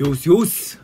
요스 0.00 0.28
요스 0.28 0.78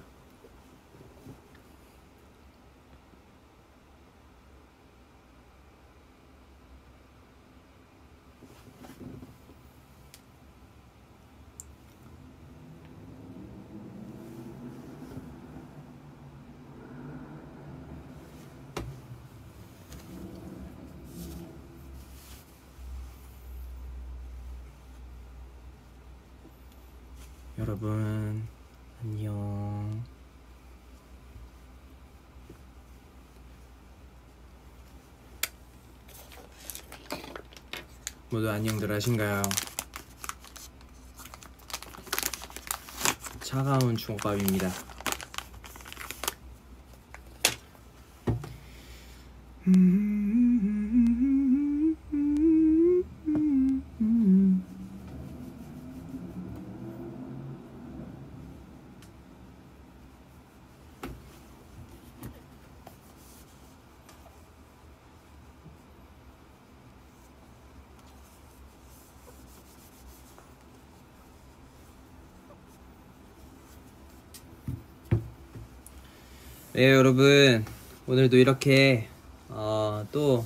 여러분 27.56 28.44
안녕 29.04 30.02
모두 38.44 38.52
안녕들 38.52 38.92
하신가요? 38.92 39.40
차가운 43.40 43.96
주먹밥입니다 43.96 44.93
네 76.76 76.90
여러분. 76.90 77.64
오늘도 78.08 78.36
이렇게 78.36 79.08
어, 79.48 80.04
또 80.10 80.44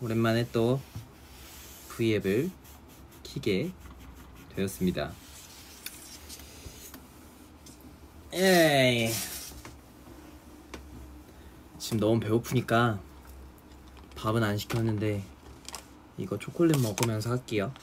오랜만에 0.00 0.46
또 0.52 0.80
V앱을 1.88 2.48
키게 3.24 3.72
되었습니다. 4.54 5.10
에이 8.32 9.10
지금 11.80 11.98
너무 11.98 12.20
배고프니까 12.20 13.00
밥은 14.14 14.44
안 14.44 14.58
시켰는데 14.58 15.24
이거 16.18 16.38
초콜릿 16.38 16.80
먹으면서 16.80 17.30
할게요 17.30 17.74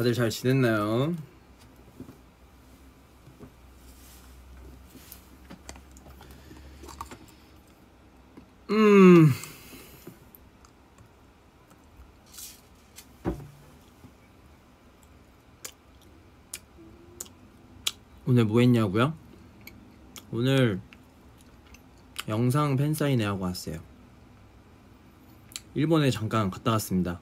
다들 0.00 0.14
잘 0.14 0.30
지냈나요? 0.30 1.14
음. 8.70 9.30
오늘 18.26 18.46
뭐 18.46 18.60
했냐고요? 18.62 19.12
오늘 20.32 20.80
영상 22.26 22.76
팬사인회 22.76 23.26
하고 23.26 23.44
왔어요. 23.44 23.78
일본에 25.74 26.10
잠깐 26.10 26.50
갔다 26.50 26.70
왔습니다. 26.70 27.20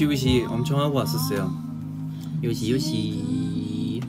요시 0.00 0.04
요시 0.04 0.46
엄청 0.48 0.80
하고 0.80 0.96
왔었어요. 0.96 1.52
요시 2.42 2.72
요시. 2.72 4.00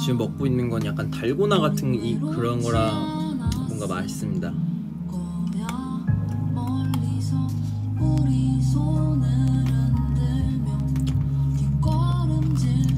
지금 0.00 0.18
먹고 0.18 0.46
있는 0.46 0.68
건 0.68 0.84
약간 0.84 1.08
달고나 1.08 1.60
같은 1.60 1.94
이 1.94 2.18
그런 2.18 2.60
거라 2.62 2.90
뭔가 3.68 3.86
맛있습니다. 3.86 4.52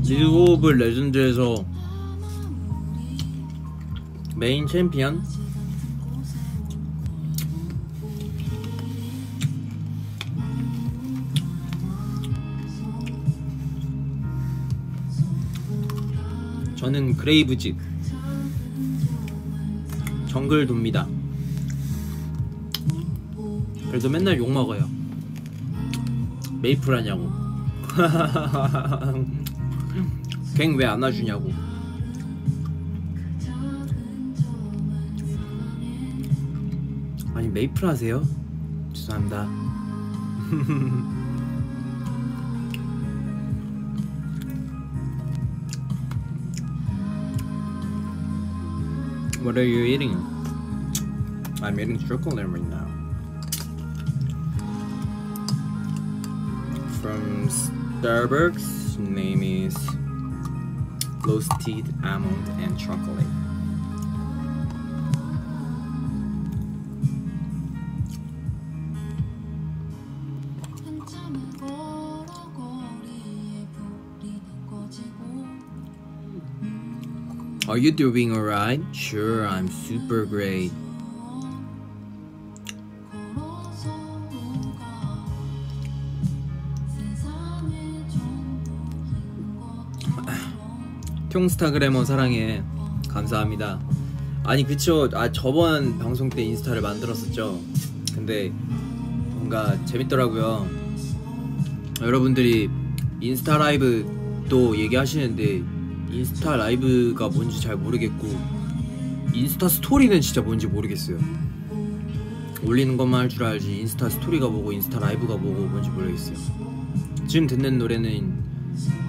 League 0.07 0.53
of 0.53 0.69
Legends에서 0.69 1.65
메인 4.37 4.67
챔피언 4.67 5.23
저는 16.83 17.17
그레이브즈 17.17 17.77
정글 20.27 20.67
돕니다. 20.67 21.07
그래도 23.87 24.09
맨날 24.09 24.37
욕 24.37 24.51
먹어요. 24.51 24.91
메이플 26.61 26.97
하냐고. 26.97 27.31
갱 30.57 30.77
왜 30.77 30.85
안 30.87 31.01
와주냐고. 31.01 31.53
아니 37.35 37.49
메이플 37.49 37.89
하세요? 37.89 38.23
죄송합니다 38.93 39.49
What 49.43 49.59
are 49.59 49.65
you 49.65 49.83
eating? 49.83 50.15
I'm 51.63 51.81
eating 51.81 51.99
chocolate 51.99 52.47
right 52.47 52.63
now. 52.63 52.87
From 57.01 57.49
Starbucks, 57.49 58.99
name 58.99 59.43
is 59.43 59.77
roasted 61.27 61.93
almond 62.05 62.49
and 62.63 62.79
chocolate. 62.79 63.42
Are 77.73 77.79
you 77.79 77.91
doing 77.91 78.37
alright? 78.37 78.83
Sure, 78.93 79.47
I'm 79.49 79.67
super 79.67 80.27
great. 80.27 80.71
퉁스타그래머 91.31 92.05
사랑해. 92.05 92.63
감사합니다. 93.09 93.81
아니 94.45 94.65
그쵸 94.65 95.09
아 95.15 95.33
저번 95.33 95.99
방송 95.99 96.29
때 96.29 96.43
인스타를 96.43 96.83
만들었었죠 96.83 97.59
근데 98.15 98.51
뭔가 98.51 99.83
재밌더라고요 99.87 100.69
여러분들이 102.03 102.69
인스타 103.21 103.57
라이브 103.57 104.45
또 104.51 104.77
얘기하시는데 104.77 105.82
인스타 106.13 106.57
라이브가 106.57 107.29
뭔지 107.29 107.61
잘 107.61 107.77
모르겠고 107.77 108.29
인스타 109.33 109.69
스토리는 109.69 110.21
진짜 110.21 110.43
뭔지 110.43 110.67
모르겠어요. 110.67 111.19
올리는 112.65 112.97
것만 112.97 113.23
할 113.23 113.29
줄 113.29 113.45
알지 113.45 113.81
인스타 113.81 114.09
스토리가 114.11 114.49
뭐고 114.49 114.73
인스타 114.73 115.01
라이브가 115.01 115.37
뭐고 115.37 115.67
뭔지 115.67 115.89
모르겠어요. 115.91 116.37
지금 117.27 117.47
듣는 117.47 117.79
노래는 117.79 118.43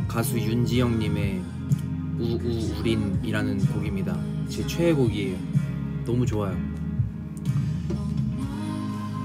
가수 0.08 0.40
윤지영님의 0.40 1.42
우우우린이라는 2.20 3.66
곡입니다. 3.68 4.18
제 4.48 4.66
최애곡이에요. 4.66 5.38
너무 6.06 6.26
좋아요. 6.26 6.58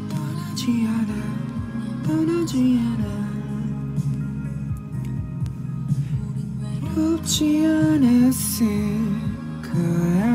떠나지 0.09 0.87
않아 0.89 2.03
떠나지 2.03 2.79
않아 2.81 3.28
외롭지 6.99 7.65
않았을 7.65 8.67
거야. 9.63 10.27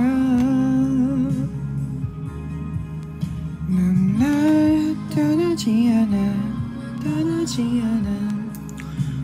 넌날 3.67 4.95
떠나지 5.13 5.89
않아 5.89 7.03
떠나지 7.03 7.61
않아. 7.83 8.53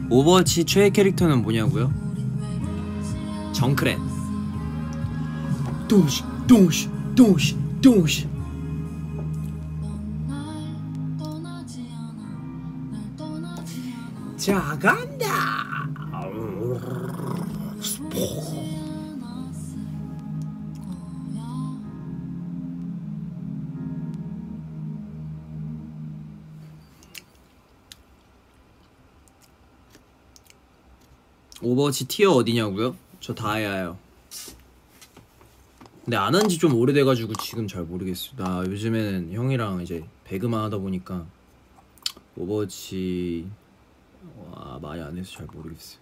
Overwatch 0.09 0.65
최애 0.65 0.89
캐릭터는 0.89 1.41
뭐냐고요? 1.41 1.93
Junkrat 3.53 3.97
똥시 5.87 6.23
똥시 6.45 6.89
똥시 7.15 7.57
똥시. 7.81 8.27
자간 14.35 15.08
Overwatch 31.69 32.07
tier 32.07 32.31
어디냐고요? 32.31 32.95
저 33.19 33.35
다이아요. 33.35 33.95
근데 36.03 36.17
안 36.17 36.33
한지 36.33 36.57
좀 36.57 36.73
오래돼가지고 36.73 37.33
지금 37.35 37.67
잘 37.67 37.83
모르겠어요. 37.83 38.35
나 38.37 38.63
요즘에는 38.65 39.31
형이랑 39.31 39.81
이제 39.83 40.03
배그만 40.23 40.63
하다 40.63 40.79
보니까 40.79 41.27
Overwatch 42.35 43.47
와 44.49 44.79
많이 44.81 44.99
안 44.99 45.15
해서 45.15 45.31
잘 45.31 45.45
모르겠어요. 45.45 45.99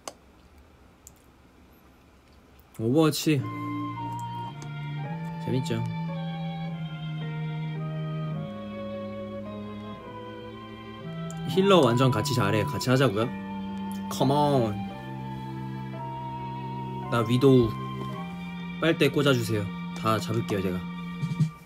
Overwatch 2.80 3.42
재밌죠? 5.44 5.84
healer 11.50 11.80
완전 11.80 12.10
같이 12.10 12.34
잘해. 12.34 12.64
같이 12.64 12.88
하자고요? 12.88 13.28
Come 14.10 14.54
on. 14.54 14.87
나 17.10 17.20
Widow 17.20 17.70
빨대 18.80 19.08
꽂아주세요. 19.08 19.64
다 19.96 20.18
잡을게요 20.18 20.62
제가. 20.62 20.78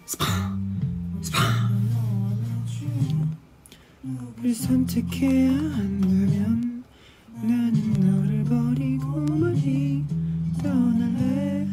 스파 0.07 0.25
스파. 1.21 1.41
를 4.41 4.55
선택해야 4.55 5.53
한다면 5.53 6.85
나는 7.43 7.93
너를 7.93 8.45
버리고 8.45 9.21
멀리 9.37 10.05
떠날래. 10.63 11.69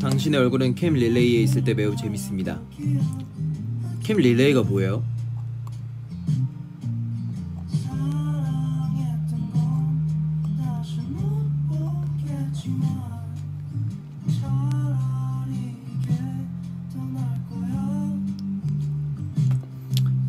당신의 0.00 0.40
얼굴은 0.40 0.74
캠 0.76 0.94
릴레이에 0.94 1.42
있을 1.42 1.64
때 1.64 1.74
매우 1.74 1.96
재밌습니다. 1.96 2.60
캠 4.02 4.16
릴레이가 4.16 4.62
뭐예요? 4.62 5.02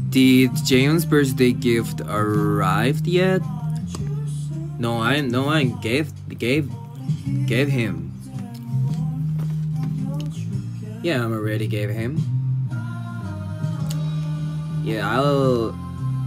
Did 0.10 0.52
Jaehyun's 0.66 1.06
birthday 1.06 1.54
gift 1.54 2.02
arrived 2.02 3.06
yet? 3.06 3.42
No, 4.80 5.02
I 5.02 5.22
no 5.22 5.48
I 5.50 5.66
gave 5.66 6.12
gave 6.38 6.72
gave 7.46 7.70
him. 7.70 8.12
Yeah, 11.04 11.24
I'm 11.24 11.32
already 11.32 11.68
gave 11.68 11.92
him. 11.92 12.18
Yeah, 14.84 15.08
I'll 15.08 15.78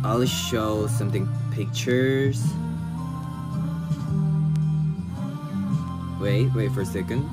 I'll 0.04 0.26
show 0.26 0.86
something 0.88 1.28
pictures. 1.52 2.42
Wait, 6.20 6.52
wait 6.54 6.70
for 6.72 6.82
a 6.82 6.86
second. 6.86 7.28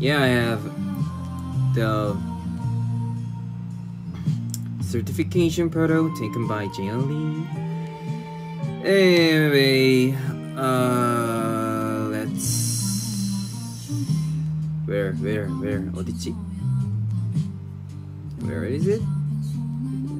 Yeah, 0.00 0.22
I 0.22 0.26
have 0.28 0.64
the 1.74 2.16
certification 4.80 5.68
photo 5.70 6.08
taken 6.16 6.48
by 6.48 6.66
Jian. 6.68 7.46
Anyway, 8.82 10.16
uh, 10.56 11.39
Where, 14.90 15.12
where, 15.12 15.46
where? 15.46 15.78
Oh, 15.78 15.94
what 15.94 16.06
did 16.06 16.20
she? 16.20 16.30
Where 18.42 18.64
is 18.64 18.88
it? 18.88 19.00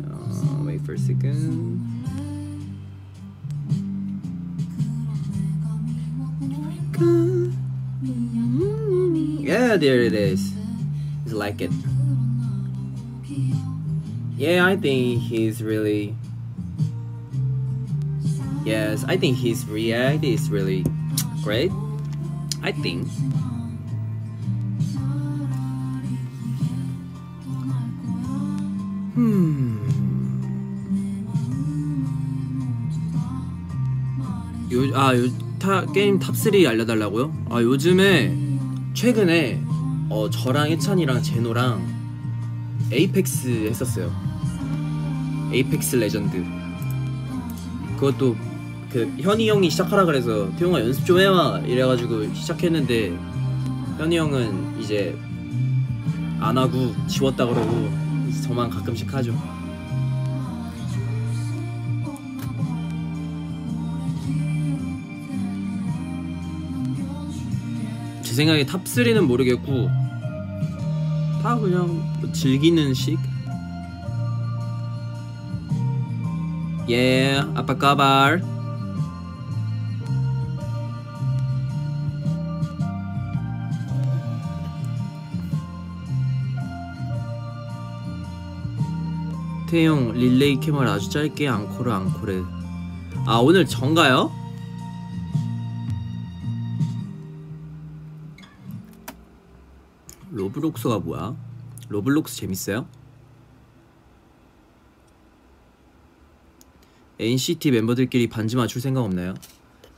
Oh, 0.06 0.62
wait 0.64 0.80
for 0.82 0.94
a 0.94 0.98
second. 0.98 1.82
Yeah, 9.42 9.76
there 9.76 10.02
it 10.02 10.12
is. 10.14 10.52
It's 11.24 11.34
like 11.34 11.60
it. 11.60 11.72
Yeah, 14.36 14.64
I 14.64 14.76
think 14.76 15.20
he's 15.22 15.64
really. 15.64 16.14
Yes, 18.64 19.04
I 19.08 19.16
think 19.16 19.36
his 19.36 19.66
react 19.66 20.22
is 20.22 20.48
really 20.48 20.84
great. 21.42 21.72
I 22.62 22.70
think. 22.70 23.08
아, 35.10 35.16
요, 35.16 35.28
타, 35.58 35.84
게임 35.86 36.20
top 36.20 36.56
3 36.56 36.68
알려달라고요? 36.68 37.46
아, 37.50 37.60
요즘에, 37.60 38.32
최근에, 38.94 39.60
어, 40.08 40.30
저랑 40.30 40.68
해찬이랑 40.70 41.20
제노랑 41.20 41.84
Apex 42.92 43.48
했었어요. 43.66 44.12
Apex 45.52 45.96
Legend. 45.96 46.44
그것도, 47.96 48.36
그, 48.92 49.12
현이 49.18 49.48
형이 49.48 49.68
시작하라 49.70 50.04
그래서, 50.04 50.48
태용아 50.56 50.78
연습 50.78 51.04
좀 51.04 51.18
해와. 51.18 51.58
이래가지고 51.58 52.32
시작했는데, 52.32 53.12
현이 53.98 54.16
형은 54.16 54.80
이제, 54.80 55.18
안 56.38 56.56
하고 56.56 56.94
지웠다 57.08 57.46
그러고, 57.46 57.90
저만 58.44 58.70
가끔씩 58.70 59.12
하죠. 59.12 59.59
제 68.30 68.36
생각에 68.36 68.64
탑3는 68.64 69.22
모르겠고 69.22 69.88
다 71.42 71.58
그냥 71.58 72.00
뭐 72.20 72.30
즐기는 72.30 72.94
식? 72.94 73.18
예 76.88 77.40
yeah, 77.40 77.52
아빠 77.56 77.74
까발 77.74 78.40
태용 89.68 90.12
릴레이 90.12 90.60
캠을 90.60 90.86
아주 90.86 91.10
짧게 91.10 91.48
앙코르 91.48 91.90
앙코르 91.90 92.44
아 93.26 93.38
오늘 93.38 93.66
전가요? 93.66 94.39
Roblox가 100.54 100.98
뭐야? 101.00 101.36
Roblox 101.88 102.36
재밌어요? 102.36 102.86
NCT 107.18 107.70
멤버들끼리 107.70 108.28
반지 108.28 108.56
맞출 108.56 108.80
생각 108.80 109.02
없나요? 109.02 109.34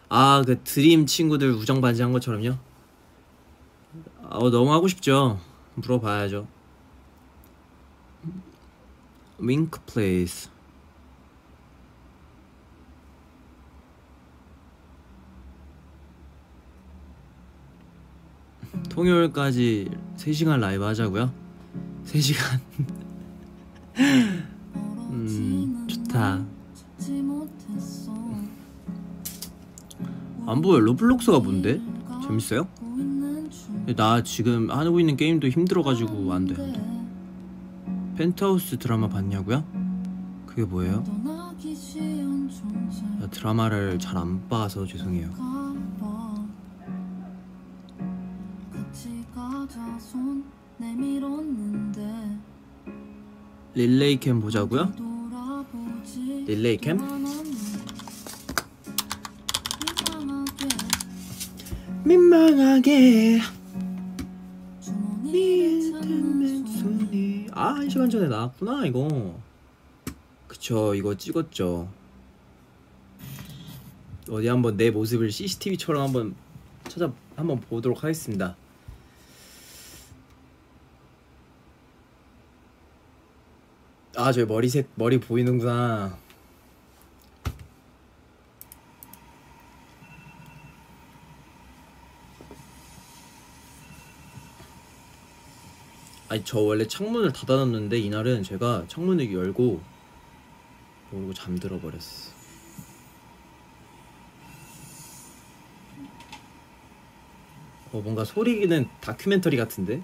아 0.08 0.42
그 0.44 0.60
드림 0.62 1.06
친구들 1.06 1.52
우정 1.52 1.80
반지 1.80 2.02
한 2.02 2.12
것처럼요? 2.12 2.56
어 4.22 4.50
너무 4.50 4.72
하고 4.72 4.88
싶죠. 4.88 5.40
물어봐야죠. 5.74 6.46
윙크 9.38 9.80
please 9.86 10.50
통요일까지 18.88 19.90
3시간 20.16 20.58
라이브 20.60 20.84
하자고요? 20.84 21.30
3시간 22.06 22.60
음 25.10 25.86
좋다 25.88 26.44
안 30.46 30.60
보여 30.60 30.78
로블록스가 30.80 31.38
뭔데? 31.40 31.80
재밌어요? 32.26 32.66
나 33.96 34.22
지금 34.22 34.70
하고 34.70 35.00
있는 35.00 35.16
게임도 35.16 35.48
힘들어가지고 35.48 36.32
안돼 36.32 36.54
펜트하우스 38.16 38.78
드라마 38.78 39.08
봤냐고요? 39.08 39.64
그게 40.46 40.64
뭐예요? 40.64 41.02
나 43.20 43.26
드라마를 43.30 43.98
잘 43.98 44.16
안 44.18 44.48
봐서 44.48 44.84
죄송해요 44.86 45.30
릴레이 53.74 54.20
캠 54.20 54.40
보자고요? 54.40 54.92
릴레이 56.46 56.76
캠? 56.76 56.98
민망하게 62.04 63.40
아, 67.54 67.74
한 67.74 67.88
시간 67.88 68.10
전에 68.10 68.28
나왔구나, 68.28 68.86
이거. 68.86 69.38
그쵸, 70.48 70.94
이거 70.94 71.16
찍었죠. 71.16 71.88
어디 74.28 74.48
한번 74.48 74.76
내 74.76 74.90
모습을 74.90 75.30
CCTV처럼 75.30 76.02
한번 76.02 76.34
찾아 76.88 77.12
한번 77.36 77.60
보도록 77.60 78.02
하겠습니다. 78.02 78.56
아, 84.24 84.30
저 84.30 84.46
머리색 84.46 84.90
머리 84.94 85.18
보이는구나. 85.18 86.16
아니 96.28 96.44
저 96.44 96.60
원래 96.60 96.86
창문을 96.86 97.32
닫아놨는데 97.32 97.98
이날은 97.98 98.44
제가 98.44 98.84
창문을 98.86 99.32
열고 99.32 99.82
모르고 101.10 101.34
잠들어 101.34 101.80
버렸어. 101.80 102.30
어 107.92 108.00
뭔가 108.00 108.24
소리는 108.24 108.88
다큐멘터리 109.00 109.56
같은데? 109.56 110.00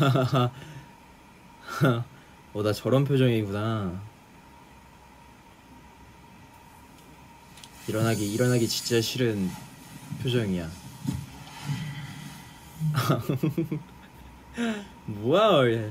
어 2.54 2.62
나 2.62 2.72
저런 2.72 3.04
표정이구나. 3.04 4.00
일어나기 7.88 8.32
일어나기 8.32 8.68
진짜 8.68 9.00
싫은 9.00 9.50
표정이야. 10.22 10.68
뭐야? 15.06 15.70
얘. 15.70 15.90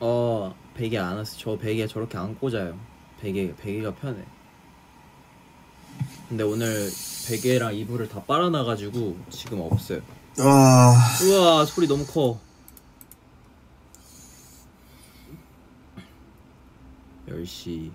어 0.00 0.54
베개 0.74 0.98
안 0.98 1.16
왔어. 1.16 1.36
저 1.38 1.56
베개 1.56 1.86
저렇게 1.86 2.18
안 2.18 2.34
꽂아요. 2.36 2.78
베개 3.20 3.54
베개가 3.56 3.94
편해. 3.94 4.22
근데 6.28 6.44
오늘 6.44 6.90
베개랑 7.28 7.74
이불을 7.74 8.08
다 8.08 8.22
빨아놔가지고 8.24 9.18
지금 9.30 9.60
없어요. 9.60 10.00
아, 10.38 10.94
우와 11.24 11.66
소리 11.66 11.86
너무 11.86 12.06
커. 12.06 12.38
10시 17.28 17.90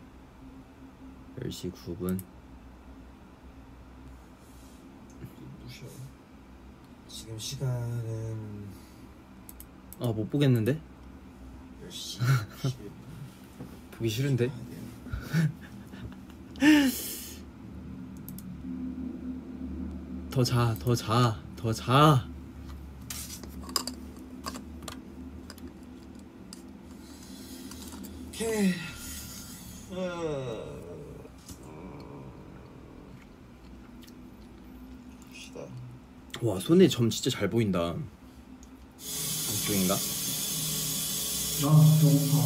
10시 1.40 1.72
9분 1.74 2.20
지금 7.08 7.38
시간은 7.40 8.68
아 10.00 10.08
못 10.08 10.30
보겠는데? 10.30 10.80
10시 11.90 12.20
11분. 12.20 12.74
보기 13.98 14.10
싫은데? 14.10 14.52
더 20.32 20.44
자, 20.44 20.76
더 20.80 20.94
자, 20.96 21.40
더 21.68 21.74
자. 21.74 22.26
오케이. 28.30 28.74
어. 29.90 30.78
와 36.42 36.60
손에 36.62 36.88
점 36.88 37.10
진짜 37.10 37.30
잘 37.30 37.50
보인다. 37.50 37.96
이쪽인가? 38.98 39.96
나 41.64 41.98
배고파. 42.00 42.38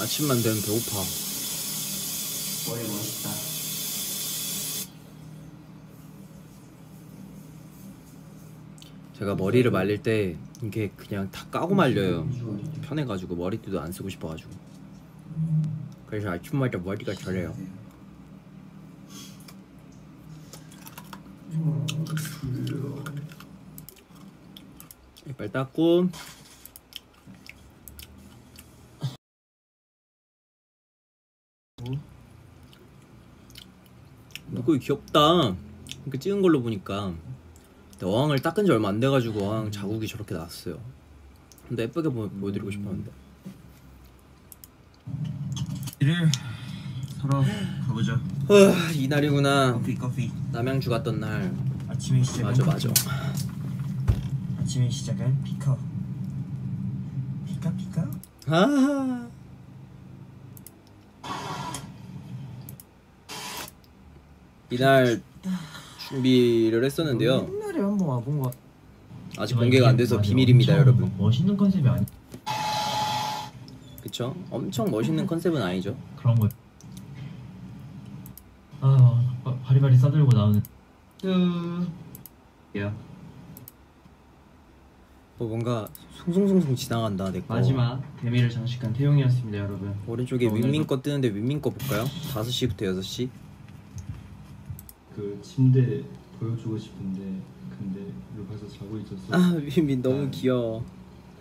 아침만 0.00 0.42
되면 0.42 0.62
배고파. 0.62 1.02
머리 2.68 2.82
멋있다. 2.86 3.35
제가 9.18 9.34
머리를 9.34 9.70
말릴 9.70 10.02
때 10.02 10.36
이게 10.62 10.90
그냥 10.94 11.30
다 11.30 11.46
까고 11.50 11.74
말려요. 11.74 12.28
편해가지고 12.82 13.34
머리띠도 13.34 13.80
안 13.80 13.90
쓰고 13.90 14.10
싶어가지고. 14.10 14.50
그래서 16.06 16.30
아침마다 16.30 16.78
머리가 16.78 17.14
저래요. 17.14 17.56
이빨 25.26 25.50
닦고 25.50 26.08
물고기 34.48 34.78
귀엽다 34.78 35.56
이렇게 36.02 36.18
찍은 36.18 36.42
걸로 36.42 36.60
보니까 36.60 37.14
어항을 38.02 38.38
닦은 38.40 38.66
지 38.66 38.72
얼마 38.72 38.88
안 38.88 39.00
돼가지고 39.00 39.44
어항 39.44 39.70
자국이 39.70 40.06
저렇게 40.06 40.34
나왔어요 40.34 40.78
근데 41.68 41.84
예쁘게 41.84 42.08
보, 42.08 42.28
보여드리고 42.28 42.70
싶었는데 42.70 43.10
일을 46.00 46.30
서로 47.20 47.42
가보죠. 47.86 48.14
후, 48.46 48.54
이날이구나 48.94 49.72
커피 49.72 49.94
커피. 49.94 50.30
남양주 50.52 50.90
갔던 50.90 51.18
날 51.20 51.52
아침의 51.88 52.22
시작은 52.24 52.44
맞아 52.44 52.64
맞아 52.64 52.88
아침의 54.60 54.90
시작은 54.90 55.42
피커. 55.42 55.78
피카 57.46 57.72
피카. 57.76 58.06
아 58.48 59.28
이날 64.70 65.22
준비를 66.08 66.84
했었는데요 66.84 67.48
한 67.96 67.98
번 67.98 68.08
와본 68.08 68.40
거. 68.42 68.50
아직 69.38 69.54
공개가 69.54 69.88
안 69.88 69.96
돼서 69.96 70.20
비밀입니다 70.20 70.76
여러분 70.78 71.10
멋있는 71.18 71.56
컨셉이 71.56 71.88
아니 71.88 72.04
그쵸? 74.02 74.36
엄청 74.50 74.90
멋있는 74.90 75.26
컨셉은 75.26 75.60
아니죠 75.62 75.96
그런 76.16 76.38
거. 76.38 76.46
아 78.82 79.34
바- 79.42 79.56
바리바리 79.64 79.96
싸들고 79.96 80.30
나오는 80.32 80.62
박수. 81.22 81.86
요뭐 82.76 82.92
뭔가 85.38 85.88
숭숭숭숭 86.16 86.76
지나간다 86.76 87.32
내 87.32 87.40
거. 87.40 87.54
마지막 87.54 88.02
데미를 88.20 88.50
장식한 88.50 88.92
태용이었습니다, 88.92 89.58
여러분. 89.58 89.94
오른쪽에 90.06 90.46
윈민 90.46 90.86
거 90.86 91.00
뜨는데 91.00 91.28
윈민 91.34 91.60
거 91.62 91.70
볼까요? 91.70 92.04
5시부터 92.04 92.82
6시. 92.82 93.28
그 95.14 95.38
침대 95.42 96.02
보여주고 96.38 96.76
싶은데 96.78 97.40
근데 97.78 98.12
가서 98.48 98.68
자고 98.68 98.98
있었어. 98.98 99.32
아 99.32 99.54
윈민 99.56 100.02
너무 100.02 100.26
아. 100.26 100.30
귀여워. 100.30 100.84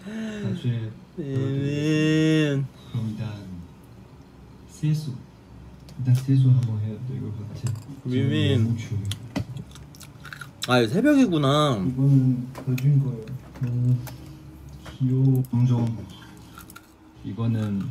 나중에 0.06 0.90
윈민. 1.18 2.66
그럼 2.92 3.10
일단 3.10 3.34
세수 4.70 5.14
일단 6.00 6.14
세수 6.16 6.50
한번 6.50 6.80
해야 6.82 6.96
될 7.08 7.22
것 7.22 7.38
같아. 7.50 7.74
너무 8.04 8.78
추워. 8.78 9.00
아 10.68 10.80
이거 10.80 10.94
새벽이구나. 10.94 11.86
이거는 11.88 12.48
더준 12.54 13.04
거예요. 13.04 13.26
너무 13.62 13.96
귀여워. 14.98 15.44
점점 15.52 16.06
이거는 17.24 17.82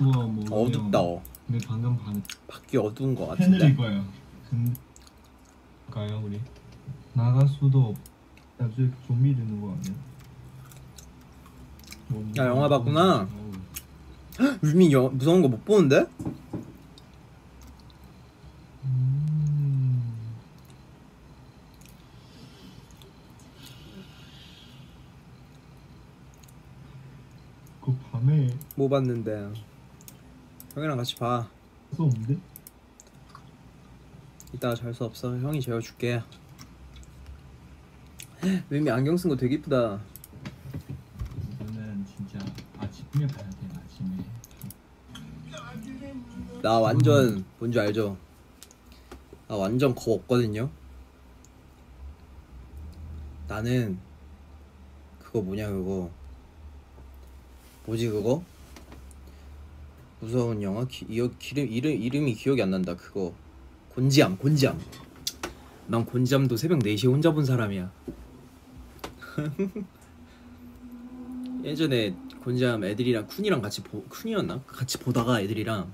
우와 0.00 0.26
뭐 0.26 0.44
어둡다. 0.50 0.98
근데 1.46 1.66
방금 1.66 1.96
반 1.98 2.22
밖이 2.46 2.76
어두운 2.78 3.14
거 3.14 3.34
팬들일 3.34 3.58
같은데. 3.58 3.74
거예요. 3.76 4.04
근데 4.48 4.72
가요 5.90 6.22
우리 6.24 6.40
나갈 7.14 7.46
수도 7.48 7.88
없. 7.88 7.96
나중에 8.58 8.90
좀비 9.06 9.34
되는 9.34 9.60
거 9.60 9.72
아니야? 9.72 9.94
뭐, 12.08 12.24
야, 12.38 12.46
영화 12.46 12.68
봤구나. 12.68 13.28
어우. 14.38 14.56
윈민 14.62 14.92
영 14.92 15.16
무서운 15.16 15.42
거 15.42 15.48
못 15.48 15.64
보는데? 15.64 16.06
음. 18.84 20.02
그 27.82 27.96
밤에 28.12 28.54
뭐 28.76 28.88
봤는데. 28.88 29.52
형이랑 30.74 30.96
같이 30.96 31.16
봐. 31.16 31.48
수 31.94 32.02
없는데? 32.04 32.38
이따가 34.52 34.74
잘수 34.74 35.04
없어. 35.04 35.36
형이 35.36 35.60
재워줄게. 35.60 36.22
윈민 38.68 38.92
안경 38.92 39.16
쓴 39.16 39.30
거 39.30 39.36
되게 39.36 39.56
이쁘다. 39.56 40.00
이거는 41.60 42.04
진짜 42.06 42.38
아침에 42.78 43.26
봐야 43.26 43.48
돼 43.50 43.56
아침에. 43.76 44.16
나 46.62 46.78
완전 46.78 47.44
뭔지 47.58 47.78
알죠? 47.78 48.16
나 49.46 49.56
완전 49.56 49.94
겁 49.94 50.08
없거든요. 50.20 50.70
나는 53.46 53.98
그거 55.18 55.42
뭐냐 55.42 55.68
그거 55.70 56.10
뭐지 57.86 58.08
그거 58.08 58.42
무서운 60.20 60.62
영화 60.62 60.84
기, 60.86 61.06
이어, 61.08 61.30
기름 61.38 61.66
이름 61.66 61.92
이름이 61.92 62.34
기억이 62.34 62.62
안 62.62 62.70
난다 62.70 62.94
그거 62.94 63.34
곤지암 63.94 64.38
곤지암. 64.38 64.78
난 65.88 66.04
곤지암도 66.04 66.56
새벽 66.56 66.78
4시에 66.80 67.10
혼자 67.10 67.32
본 67.32 67.44
사람이야. 67.44 67.90
예전에 71.64 72.14
곤지암 72.42 72.84
애들이랑 72.84 73.26
쿤이랑 73.26 73.60
같이 73.60 73.82
보 73.82 74.02
쿤이었나? 74.04 74.64
같이 74.66 74.98
보다가 74.98 75.40
애들이랑 75.42 75.92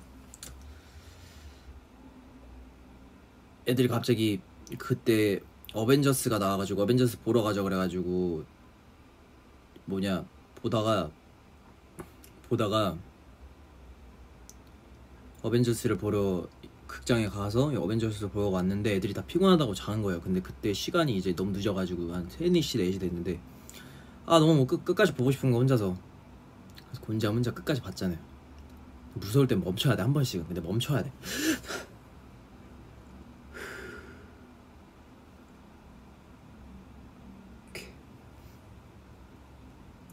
애들이 3.66 3.88
갑자기 3.88 4.40
그때 4.78 5.40
어벤져스가 5.72 6.38
나와가지고 6.38 6.82
어벤져스 6.82 7.20
보러 7.22 7.42
가자 7.42 7.62
그래가지고 7.62 8.44
뭐냐 9.86 10.24
보다가 10.56 11.10
보다가 12.48 12.96
어벤져스를 15.42 15.98
보러 15.98 16.46
극장에 16.86 17.28
가서 17.28 17.66
어벤져스를 17.76 18.30
보러 18.30 18.48
왔는데 18.48 18.94
애들이 18.96 19.12
다 19.14 19.22
피곤하다고 19.26 19.74
자는 19.74 20.02
거예요. 20.02 20.20
근데 20.20 20.40
그때 20.40 20.72
시간이 20.72 21.16
이제 21.16 21.34
너무 21.34 21.50
늦어가지고 21.52 22.14
한 22.14 22.28
3, 22.28 22.46
4시, 22.52 22.80
4시 22.80 23.00
됐는데 23.00 23.40
아 24.26 24.38
너무 24.38 24.54
뭐 24.54 24.66
끝, 24.66 24.84
끝까지 24.84 25.14
보고 25.14 25.30
싶은 25.30 25.50
거 25.50 25.58
혼자서 25.58 25.96
그래서 26.88 27.00
곤자 27.02 27.28
혼자 27.30 27.52
끝까지 27.52 27.80
봤잖아요. 27.80 28.18
무서울 29.14 29.46
땐 29.46 29.60
멈춰야 29.60 29.96
돼 29.96 30.02
한 30.02 30.12
번씩은 30.12 30.46
근데 30.46 30.60
멈춰야 30.60 31.02
돼. 31.02 31.12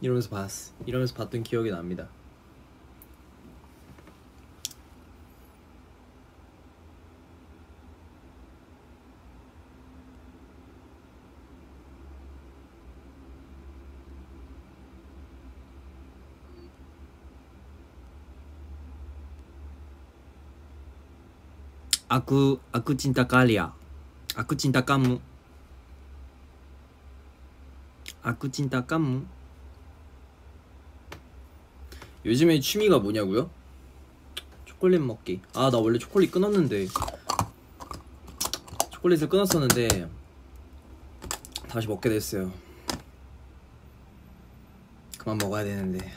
이러면서 0.00 0.28
봤어. 0.28 0.72
이러면서 0.84 1.14
봤던 1.14 1.42
기억이 1.44 1.70
납니다. 1.70 2.08
아쿠 22.14 22.60
아쿠 22.70 22.96
찐따 22.96 23.26
깔리야. 23.26 23.74
아쿠 24.36 24.56
찐따 24.56 24.84
까무. 24.84 25.18
아쿠 28.22 28.52
찐따 28.52 28.86
까무. 28.86 29.26
요즘에 32.24 32.60
취미가 32.60 33.00
뭐냐고요? 33.00 33.50
초콜릿 34.64 35.00
먹기. 35.00 35.40
아 35.54 35.70
나 35.70 35.78
원래 35.78 35.98
초콜릿 35.98 36.30
끊었는데 36.30 36.86
초콜릿을 38.90 39.28
끊었었는데 39.28 40.08
다시 41.68 41.88
먹게 41.88 42.08
됐어요. 42.10 42.52
그만 45.18 45.36
먹어야 45.38 45.64
되는데. 45.64 46.12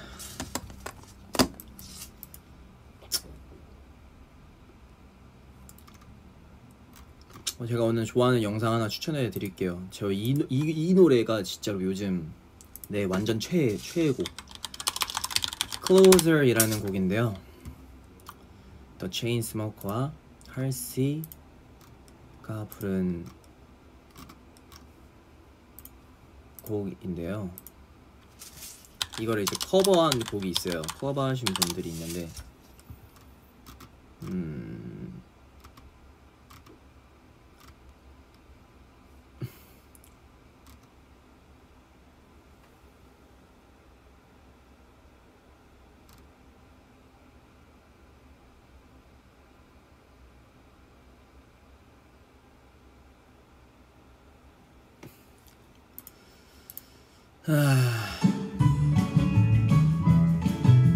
제가 7.66 7.86
오늘 7.86 8.06
좋아하는 8.06 8.44
영상 8.44 8.74
하나 8.74 8.88
추천해 8.88 9.32
드릴게요. 9.32 9.82
저이 9.90 10.16
이, 10.16 10.46
이 10.50 10.94
노래가 10.94 11.42
진짜로 11.42 11.82
요즘 11.82 12.32
네 12.88 13.04
완전 13.06 13.40
최 13.40 13.76
최애곡. 13.76 14.26
Closer이라는 15.88 16.82
곡인데요. 16.82 17.36
The 19.00 19.12
Chainsmoker와 19.12 20.12
할시가 20.50 21.26
부른 22.70 23.26
곡인데요. 26.62 27.50
이거를 29.20 29.44
이제 29.44 29.56
커버한 29.66 30.20
곡이 30.20 30.50
있어요. 30.50 30.82
커버하신 31.00 31.46
분들이 31.46 31.90
있는데, 31.90 32.30
음, 34.24 34.87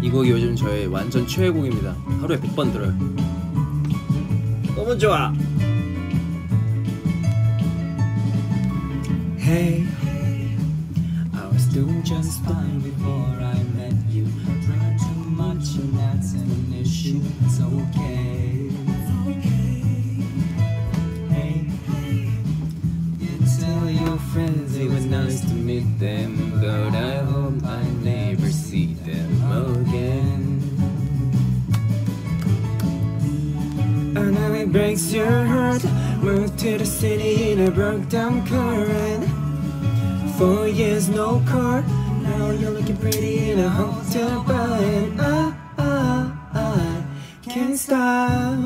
이 0.02 0.10
곡이 0.10 0.30
요즘 0.30 0.54
저의 0.54 0.86
완전 0.86 1.26
최애곡입니다. 1.26 1.96
하루에 2.20 2.38
100번 2.38 2.70
들어요. 2.70 2.92
너무 4.76 4.98
좋아. 4.98 5.32
Hey, 9.38 9.86
I 11.32 11.46
was 11.50 11.66
doing 11.72 12.04
just 12.04 12.42
fine 12.44 12.80
before 12.82 13.32
I 13.40 13.58
met 13.74 13.96
you. 14.10 14.26
Try 14.66 14.96
too 14.98 15.30
much 15.30 15.78
and 15.78 15.98
that's 15.98 16.34
an 16.34 16.74
issue. 16.78 17.22
It's 17.46 17.62
okay. 17.62 18.51
Nice 25.24 25.40
to 25.40 25.54
meet 25.54 25.98
them, 25.98 26.50
but 26.60 26.94
I 26.94 27.16
hope 27.18 27.62
I 27.64 27.82
never 28.02 28.50
see 28.50 28.94
them 29.06 29.30
again. 29.68 30.60
I 34.16 34.24
know 34.30 34.54
it 34.54 34.72
breaks 34.72 35.12
your 35.12 35.44
heart 35.44 35.84
Moved 36.22 36.58
to 36.60 36.78
the 36.78 36.86
city 36.86 37.52
in 37.52 37.60
a 37.60 37.70
broke 37.70 38.08
down 38.08 38.46
car 38.46 38.84
and 38.84 39.22
Four 40.36 40.66
years 40.68 41.08
no 41.08 41.42
car 41.46 41.82
Now 42.22 42.50
you're 42.50 42.70
looking 42.70 42.96
pretty 42.96 43.50
in 43.50 43.58
a 43.58 43.68
hotel 43.68 44.42
bar 44.44 44.78
And 44.82 45.20
I, 45.20 45.54
I, 45.78 46.32
I 46.54 47.04
can't 47.42 47.78
stop 47.78 48.61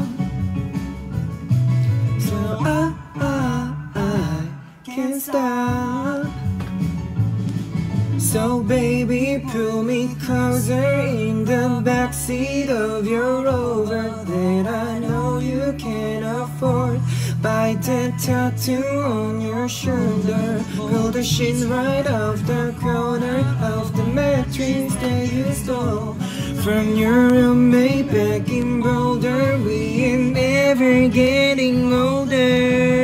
in 10.68 11.44
the 11.44 11.82
backseat 11.84 12.68
of 12.68 13.06
your 13.06 13.44
Rover 13.44 14.02
that 14.02 14.66
I 14.66 14.98
know 14.98 15.38
you 15.38 15.74
can 15.78 16.22
afford. 16.22 17.00
Buy 17.42 17.76
that 17.82 18.18
tattoo 18.18 18.82
on 19.02 19.40
your 19.40 19.68
shoulder. 19.68 20.64
Pull 20.76 21.10
the 21.10 21.22
sheets 21.22 21.64
right 21.64 22.06
off 22.06 22.44
the 22.46 22.74
corner 22.80 23.38
of 23.62 23.96
the 23.96 24.04
mattress 24.04 24.94
that 24.96 25.32
you 25.32 25.52
stole 25.52 26.14
from 26.62 26.96
your 26.96 27.30
roommate 27.30 28.08
back 28.08 28.48
in 28.48 28.80
Boulder. 28.82 29.58
We 29.58 30.04
ain't 30.04 30.34
never 30.34 31.08
getting 31.08 31.92
older. 31.92 32.95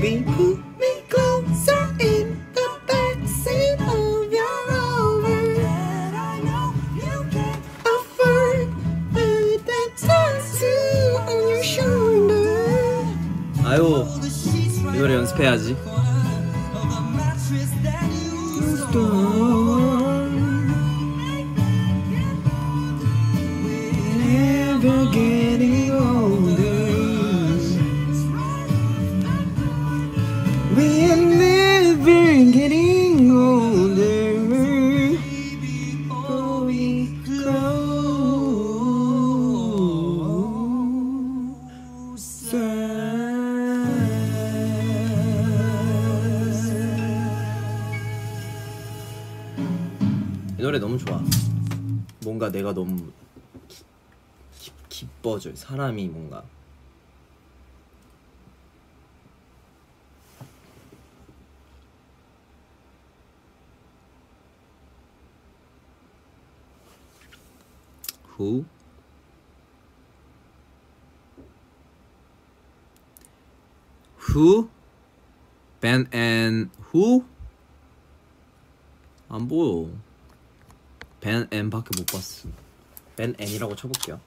Be 0.00 0.22
put 0.22 0.47
뭔가 52.48 52.50
내가 52.50 52.72
너무 52.72 53.12
기, 53.68 53.84
기, 54.58 54.72
기뻐져. 54.88 55.54
사람이 55.54 56.08
뭔가. 56.08 56.44
Who? 68.38 68.64
Who? 74.30 74.68
Ben 75.80 76.08
and 76.12 76.70
who? 76.92 77.24
안 79.28 79.46
보여. 79.48 80.07
벤 81.20 81.48
N밖에 81.50 81.90
못 81.96 82.06
봤어. 82.06 82.48
벤 83.16 83.34
N이라고 83.38 83.74
쳐볼게요. 83.74 84.20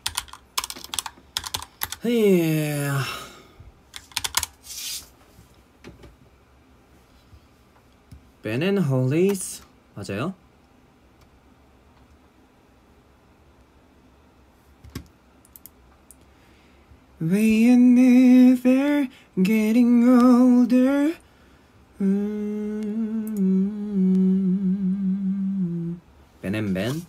벤앤 8.43 8.77
홀리스 8.79 9.63
맞아요? 9.95 10.33
We 17.21 17.67
are 17.69 19.07
getting 19.43 20.09
older. 20.09 21.13
음. 22.01 23.30
Sabihin 26.41 27.05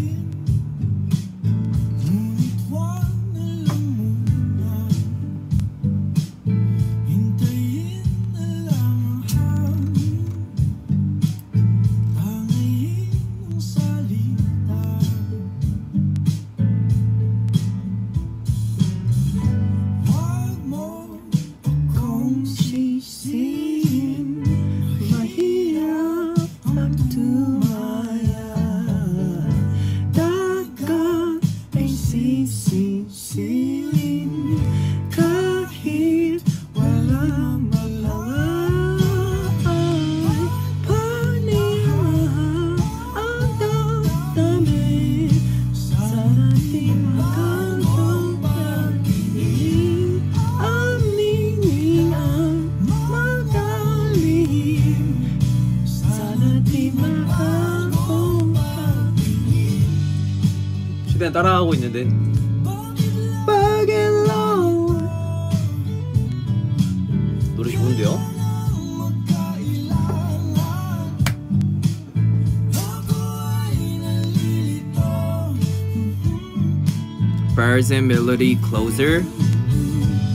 and 77.91 78.07
melody 78.07 78.55
closer. 78.57 79.23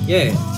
Yeah. 0.06 0.51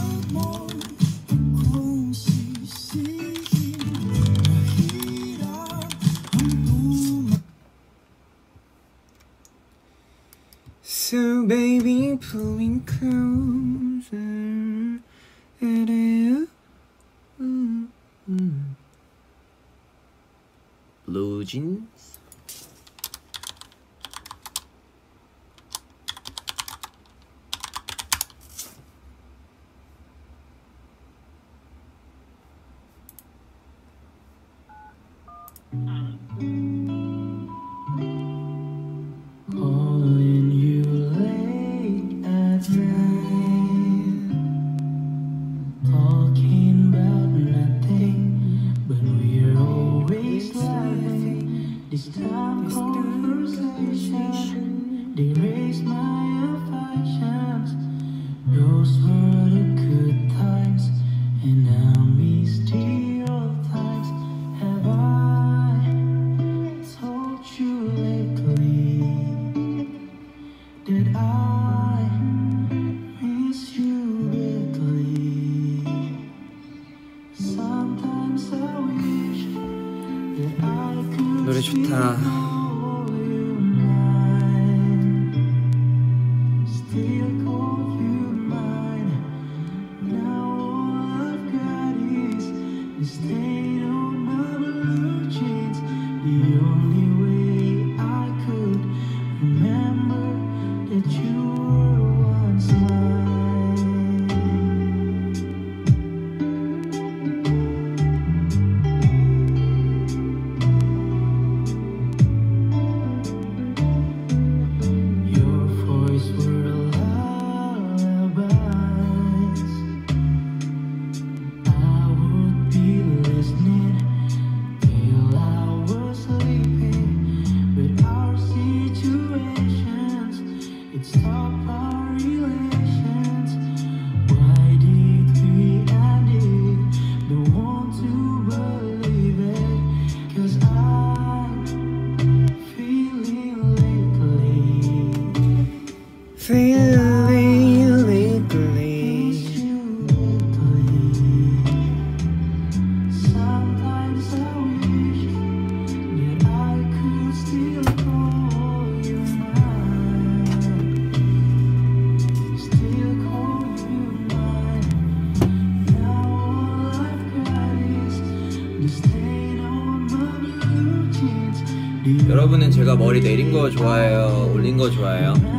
머리 173.15 173.21
내린 173.23 173.53
거 173.53 173.71
좋아해요? 173.71 174.51
올린 174.53 174.77
거 174.77 174.91
좋아해요? 174.91 175.54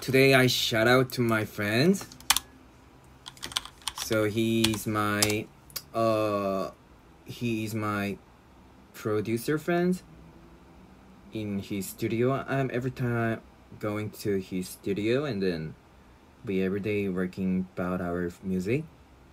Today 0.00 0.34
I 0.34 0.46
shout 0.46 0.86
out 0.86 1.10
to 1.12 1.20
my 1.20 1.44
friend 1.44 2.00
So 4.04 4.24
he's 4.28 4.86
my 4.86 5.46
uh 5.94 6.70
he's 7.24 7.74
my 7.74 8.18
producer 8.92 9.56
friend 9.56 10.00
in 11.32 11.58
his 11.58 11.86
studio. 11.86 12.44
I'm 12.46 12.70
every 12.72 12.90
time 12.90 13.40
going 13.80 14.10
to 14.22 14.36
his 14.38 14.68
studio 14.68 15.24
and 15.24 15.42
then 15.42 15.74
we 16.44 16.62
every 16.62 16.80
day 16.80 17.08
working 17.08 17.66
about 17.74 18.02
our 18.02 18.30
music 18.42 18.84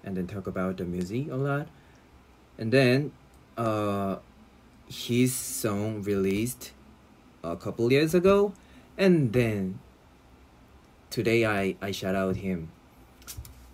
and 0.04 0.18
then 0.18 0.28
talk 0.28 0.48
about 0.48 0.78
the 0.78 0.86
music 0.86 1.30
a 1.32 1.36
lot. 1.36 1.68
And 2.58 2.72
then 2.72 3.12
uh, 3.58 4.18
his 4.90 5.34
song 5.34 6.04
released 6.04 6.72
a 7.44 7.56
couple 7.56 7.92
years 7.92 8.14
ago, 8.14 8.54
and 8.98 9.34
then 9.34 9.80
today 11.10 11.46
I, 11.46 11.76
I 11.82 11.92
shout 11.92 12.16
out 12.16 12.38
him. 12.38 12.72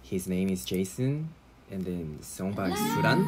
His 0.01 0.27
name 0.27 0.49
is 0.49 0.63
Jason, 0.63 1.33
and 1.69 1.85
then 1.85 2.19
song 2.21 2.53
by 2.53 2.69
Suran. 2.69 3.25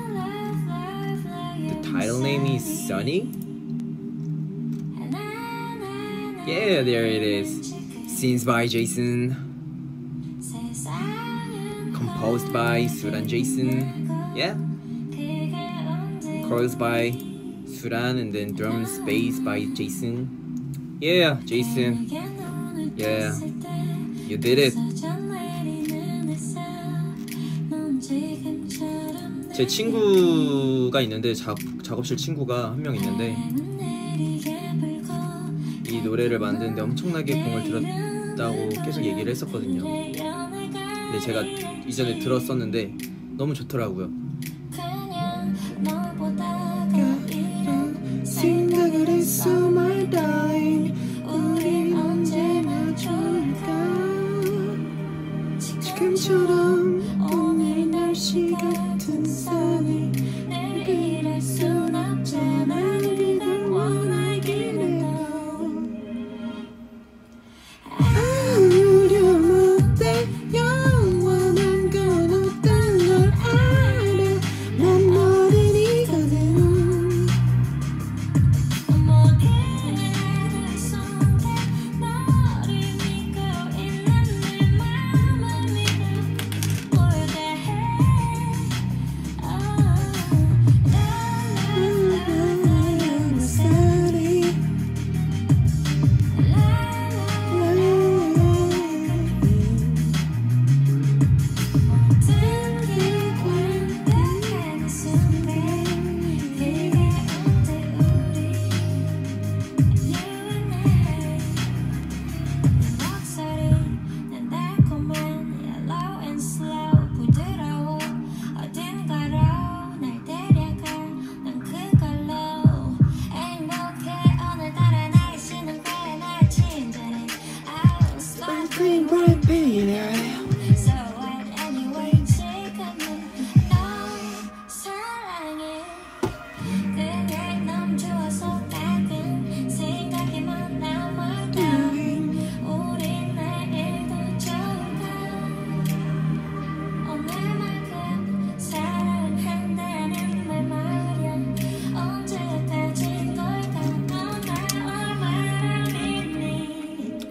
The 1.70 1.92
title 1.92 2.20
name 2.20 2.46
is 2.46 2.88
Sunny. 2.88 3.30
Yeah, 6.48 6.82
there 6.82 7.06
it 7.06 7.22
is. 7.22 7.74
Scenes 8.08 8.44
by 8.46 8.66
Jason. 8.68 9.49
Composed 12.20 12.52
by 12.52 12.86
수란 12.88 13.28
Jason. 13.28 14.10
Yeah. 14.36 14.56
Chorus 16.48 16.76
by 16.76 17.12
수란 17.66 18.20
and 18.20 18.34
then 18.34 18.54
drums 18.56 19.00
bass 19.06 19.40
by 19.40 19.66
Jason. 19.74 20.28
Yeah, 21.00 21.38
Jason. 21.46 22.08
Yeah. 22.98 23.40
You 24.28 24.38
did 24.38 24.60
it. 24.60 24.76
제 29.56 29.66
친구가 29.68 31.02
있는데 31.02 31.34
작, 31.34 31.58
작업실 31.84 32.16
친구가 32.18 32.72
한 32.72 32.82
명 32.82 32.96
있는데 32.96 33.36
이 35.90 36.02
노래를 36.02 36.40
만드는데 36.40 36.82
엄청나게 36.82 37.44
공을 37.44 37.64
들였다고 37.64 38.70
계속 38.86 39.04
얘기를 39.04 39.30
했었거든요. 39.32 39.84
근데 41.12 41.20
제가 41.22 41.42
이전에 41.88 42.20
들었었는데 42.20 42.94
너무 43.36 43.56
좋더라고요. 43.56 44.12
지금처럼 55.60 56.59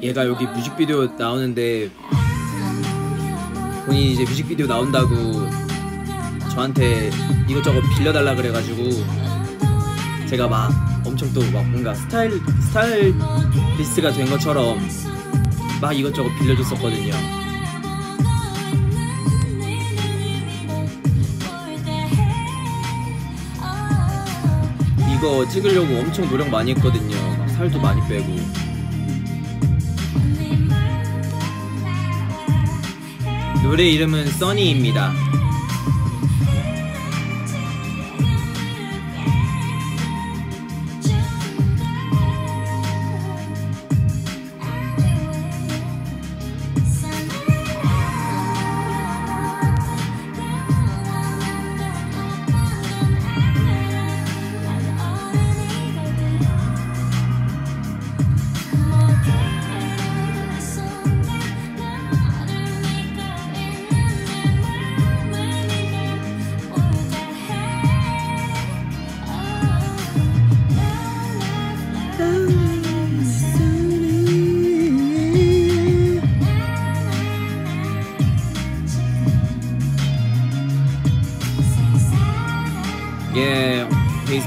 얘가 0.08 0.26
여기 0.26 0.46
뮤직비디오 0.46 1.04
나오는데 1.18 1.90
본인이 3.84 4.12
이제 4.12 4.24
뮤직비디오 4.24 4.66
나온다고 4.66 5.14
저한테 6.50 7.10
이것저것 7.46 7.82
빌려달라 7.94 8.34
그래가지고 8.34 8.88
제가 10.26 10.48
막 10.48 10.72
엄청 11.04 11.30
또 11.34 11.40
막 11.52 11.62
뭔가 11.68 11.92
스타일 11.92 12.40
스타일리스트가 12.68 14.12
된 14.12 14.30
것처럼 14.30 14.78
막 15.82 15.92
이것저것 15.92 16.30
빌려줬었거든요. 16.38 17.12
이거 25.14 25.46
찍으려고 25.48 25.98
엄청 25.98 26.26
노력 26.30 26.48
많이 26.48 26.70
했거든요. 26.74 27.14
막 27.36 27.48
살도 27.50 27.78
많이 27.78 28.00
빼고. 28.08 28.57
노래 33.68 33.85
이름은 33.85 34.28
써니입니다. 34.28 35.12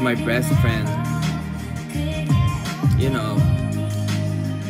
My 0.02 0.16
best 0.16 0.52
friend. 0.62 0.88
You 2.99 3.12
know, 3.12 3.36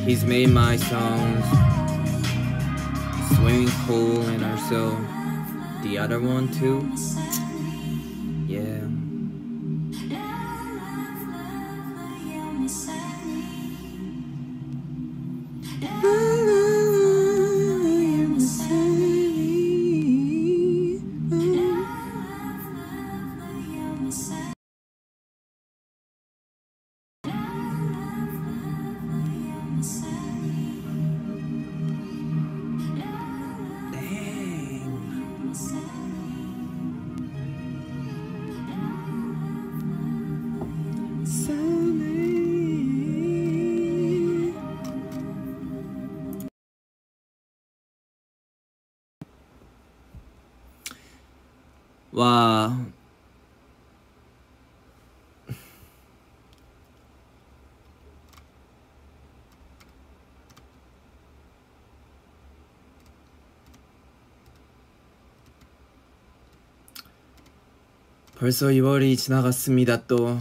he's 0.05 0.25
made 0.25 0.49
my 0.49 0.75
songs 0.75 1.45
Swimming 3.35 3.69
Pool 3.87 4.21
and 4.27 4.43
also 4.43 4.97
the 5.83 5.97
other 5.97 6.19
one 6.19 6.51
too. 6.51 6.81
벌써 68.41 68.69
2월이 68.69 69.19
지나갔습니다 69.19 70.07
또. 70.07 70.39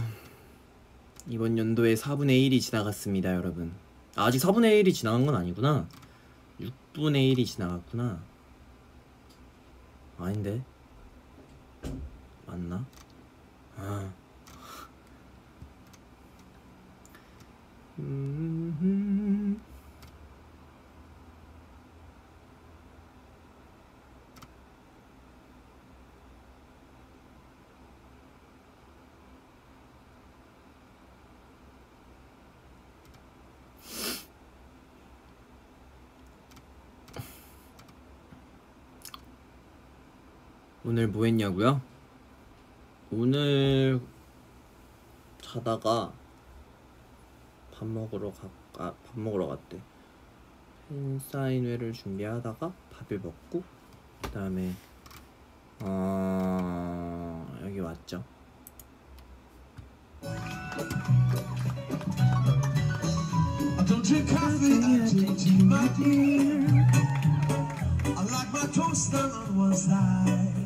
이번 1.29 1.59
연도에 1.59 1.93
4분의 1.93 2.49
1이 2.49 2.59
지나갔습니다 2.59 3.35
여러분. 3.35 3.71
아, 4.15 4.25
아직 4.25 4.39
4분의 4.39 4.81
1이 4.81 4.91
지나간 4.91 5.23
건 5.23 5.35
아니구나. 5.35 5.87
6분의 6.59 7.35
1이 7.35 7.45
지나갔구나. 7.45 8.19
아닌데? 10.17 10.63
맞나? 12.47 12.83
아. 13.77 14.11
음... 17.99 19.00
오늘 40.83 41.07
뭐 41.07 41.25
했냐고요? 41.25 41.79
오늘 43.11 44.01
자다가 45.39 46.11
밥 47.71 47.85
먹으러 47.85 48.31
가, 48.31 48.49
아, 48.79 48.93
밥 49.05 49.19
먹으러 49.19 49.47
갔대. 49.47 49.79
팬사인회를 50.89 51.93
준비하다가 51.93 52.73
밥을 52.91 53.19
먹고 53.19 53.63
그다음에 54.23 54.73
어 55.81 57.59
여기 57.63 57.79
왔죠. 57.79 58.23
I 68.17 68.23
like 68.25 68.49
my 68.51 68.67
toast 68.73 69.15
on 69.15 69.57
one 69.57 69.73
side. 69.73 70.60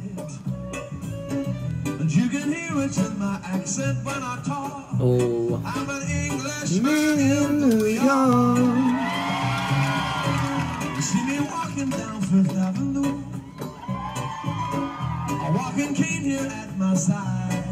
And 2.05 2.13
you 2.13 2.29
can 2.29 2.53
hear 2.53 2.85
it 2.85 2.95
in 2.99 3.17
my 3.17 3.39
accent 3.43 3.97
when 4.05 4.21
I 4.21 4.37
talk. 4.45 4.93
오 5.01 5.59
I'm 5.65 5.89
an 5.89 6.03
Englishman 6.07 6.83
Man 6.83 7.17
in 7.17 7.49
New 7.61 7.83
York 7.83 8.59
You 10.95 11.01
see 11.01 11.23
me 11.25 11.39
walking 11.49 11.89
down 11.89 12.21
Fifth 12.21 12.55
Avenue. 12.55 13.23
A 15.45 15.51
walking 15.57 15.95
cane 15.95 16.25
here 16.29 16.47
at 16.61 16.77
my 16.77 16.93
side. 16.93 17.65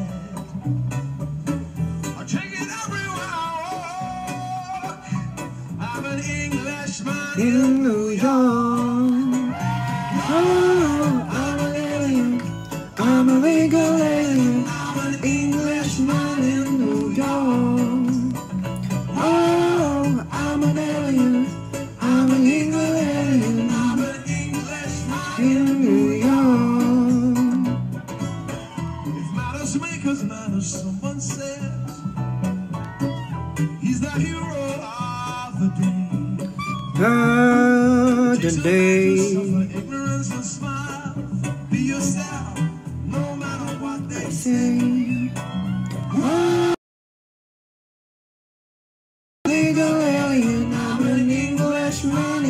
I 2.18 2.24
take 2.26 2.54
it 2.62 2.70
everywhere 2.82 3.34
I 3.38 3.52
walk. 4.82 5.02
I'm 5.80 6.06
an 6.06 6.20
Englishman 6.42 7.38
in 7.38 7.84
New 7.84 7.92
York 7.92 8.03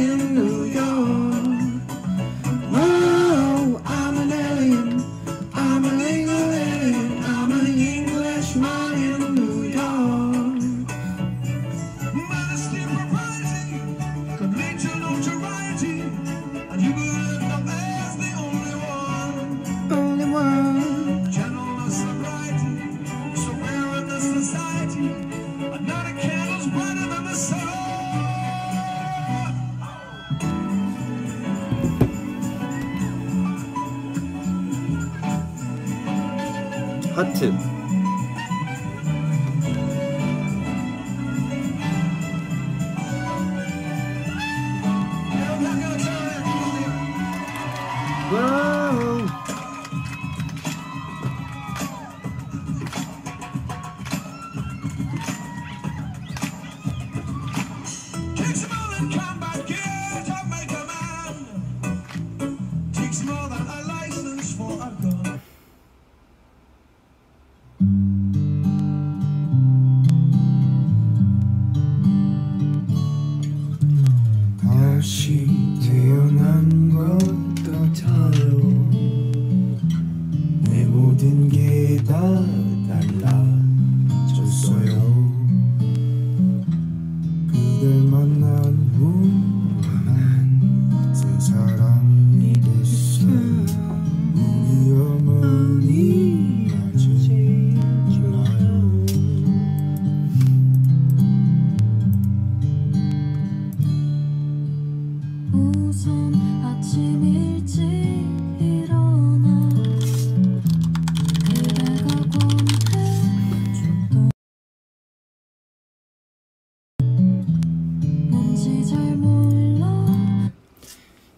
in 0.04 0.36
New 0.36 0.53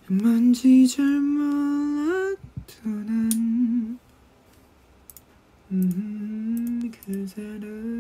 뭔지 0.08 0.88
잘 0.88 1.04
몰라도 1.04 2.38
난 2.84 4.00
음, 5.72 6.92
그 6.92 7.26
사람 7.26 7.95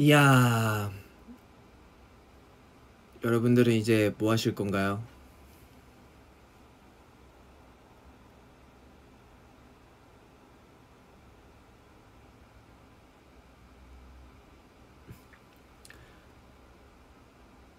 이야. 0.00 0.90
여러분들은 3.22 3.74
이제 3.74 4.14
뭐 4.16 4.32
하실 4.32 4.54
건가요? 4.54 5.02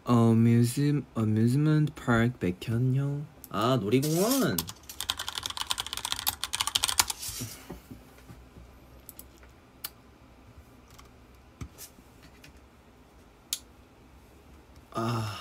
어뮤즈 0.04 1.02
어뮤즈먼트 1.16 1.92
파크 1.96 2.38
백현형 2.38 3.26
아 3.50 3.80
놀이공원 3.82 4.58
아. 15.04 15.36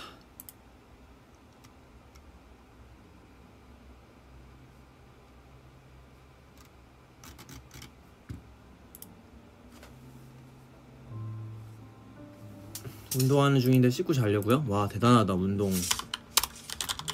운동하는 13.20 13.60
중인데 13.60 13.90
씻고 13.90 14.14
자려고요? 14.14 14.64
와 14.66 14.88
대단하다 14.88 15.34
운동. 15.34 15.70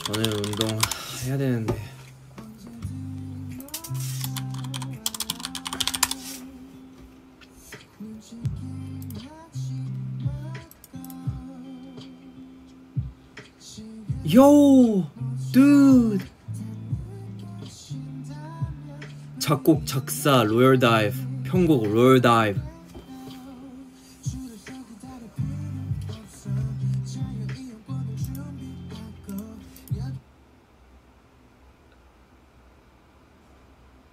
저는 0.05 0.33
운동 0.33 0.79
해야 1.25 1.37
되는데 1.37 1.96
요 14.37 15.11
dude 15.51 16.27
작곡 19.39 19.87
작사 19.87 20.43
로열 20.43 20.79
다이브 20.79 21.17
편곡 21.45 21.87
로열 21.91 22.21
다이브 22.21 22.61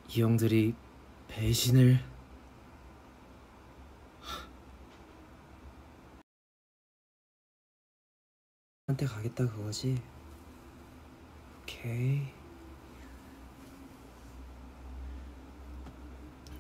이 0.08 0.22
형들이 0.22 0.74
배신을 1.28 2.13
한테 9.04 9.06
가겠다 9.06 9.48
그거지? 9.48 10.02
오케이. 11.62 12.22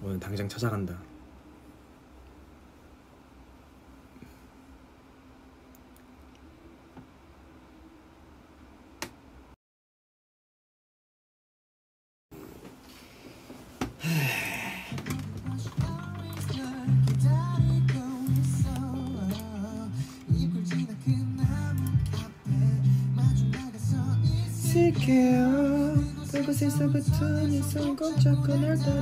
오늘 0.01 0.19
당장 0.19 0.47
찾아간다 0.49 0.99
네손 28.23 28.41
꼭 28.41 28.92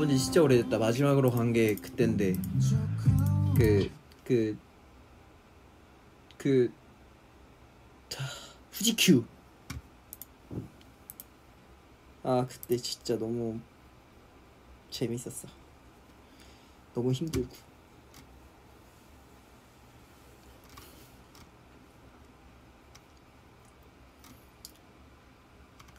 가본 0.00 0.08
지 0.08 0.18
진짜 0.18 0.42
오래됐다. 0.42 0.78
마지막으로 0.78 1.30
간 1.30 1.52
게 1.52 1.74
그때인데 1.76 2.32
그 3.58 3.90
그 4.24 4.56
그 6.38 6.72
자, 8.08 8.24
후지큐. 8.72 9.24
아 12.22 12.46
그때 12.48 12.76
진짜 12.78 13.18
너무 13.18 13.60
재밌었어. 14.90 15.48
너무 16.94 17.12
힘들고. 17.12 17.54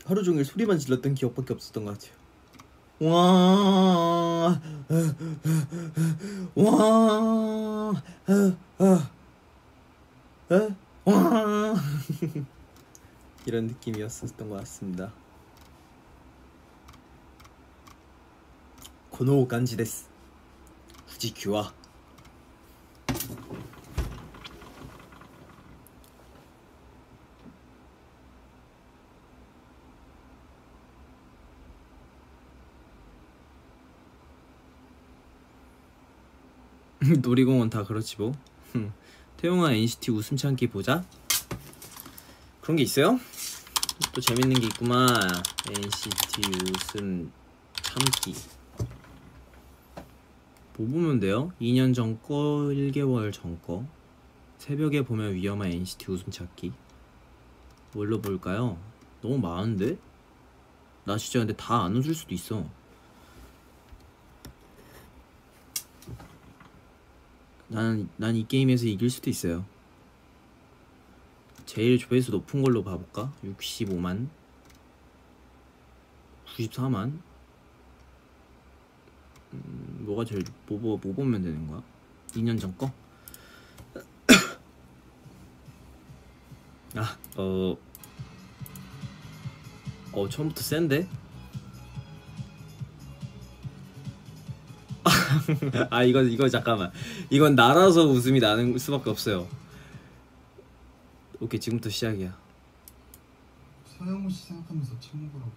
하루 0.05 0.23
종일 0.23 0.43
소리만 0.45 0.77
질렀던 0.79 1.15
기억밖에 1.15 1.53
없었던 1.53 1.85
것 1.85 1.99
같아요. 1.99 2.20
와, 3.03 4.61
와, 6.55 7.93
와, 11.05 11.75
이런 13.47 13.65
느낌이었었던 13.65 14.47
것 14.47 14.57
같습니다. 14.59 15.11
고노 19.09 19.47
간지 19.47 19.75
데스. 19.75 20.05
후지큐와 21.07 21.73
놀이공원 37.21 37.69
다 37.69 37.83
그렇지 37.83 38.15
뭐. 38.17 38.33
태용아 39.37 39.71
NCT 39.73 40.11
웃음 40.11 40.37
참기 40.37 40.67
보자. 40.67 41.03
그런 42.61 42.77
게 42.77 42.83
있어요? 42.83 43.19
또 44.13 44.21
재밌는 44.21 44.59
게 44.61 44.67
있구만. 44.67 45.07
NCT 45.67 46.41
웃음 46.69 47.31
참기. 47.81 48.35
뭐 50.77 50.87
보면 50.87 51.19
돼요? 51.19 51.51
2년 51.59 51.93
전 51.93 52.21
거, 52.21 52.69
1개월 52.71 53.33
전 53.33 53.59
거. 53.61 53.85
새벽에 54.57 55.03
보면 55.03 55.33
위험한 55.35 55.71
NCT 55.71 56.11
웃음 56.11 56.31
찾기. 56.31 56.71
뭘로 57.93 58.21
볼까요? 58.21 58.77
너무 59.21 59.37
많은데? 59.39 59.97
나 61.03 61.17
진짜 61.17 61.39
근데 61.39 61.53
다 61.55 61.83
안 61.83 61.95
웃을 61.95 62.13
수도 62.13 62.33
있어. 62.35 62.63
나는 67.71 68.09
난이 68.17 68.49
게임에서 68.49 68.85
이길 68.85 69.09
수도 69.09 69.29
있어요. 69.29 69.65
제일 71.65 71.97
조회수 71.97 72.31
높은 72.31 72.61
걸로 72.61 72.83
봐볼까? 72.83 73.31
65만, 73.45 74.27
94만. 76.45 77.17
음, 79.53 79.97
뭐가 80.01 80.25
제일 80.25 80.43
뭐, 80.67 80.79
뭐, 80.79 80.99
뭐 81.01 81.13
보면 81.13 81.41
되는 81.43 81.65
거야? 81.67 81.81
2년 82.31 82.59
전 82.59 82.77
거? 82.77 82.91
아, 86.95 87.17
어, 87.37 87.77
어 90.11 90.29
처음부터 90.29 90.61
센데? 90.61 91.07
아 95.89 96.03
이건 96.03 96.29
이거 96.31 96.47
잠깐만 96.49 96.91
이건 97.29 97.55
나라서 97.55 98.03
웃음이 98.05 98.39
나는 98.39 98.77
수밖에 98.77 99.09
없어요. 99.09 99.47
오케이 101.39 101.59
지금부터 101.59 101.89
시작이야. 101.89 102.35
서영우 103.97 104.29
씨 104.29 104.43
생각하면서 104.47 104.93
친구라고. 104.99 105.51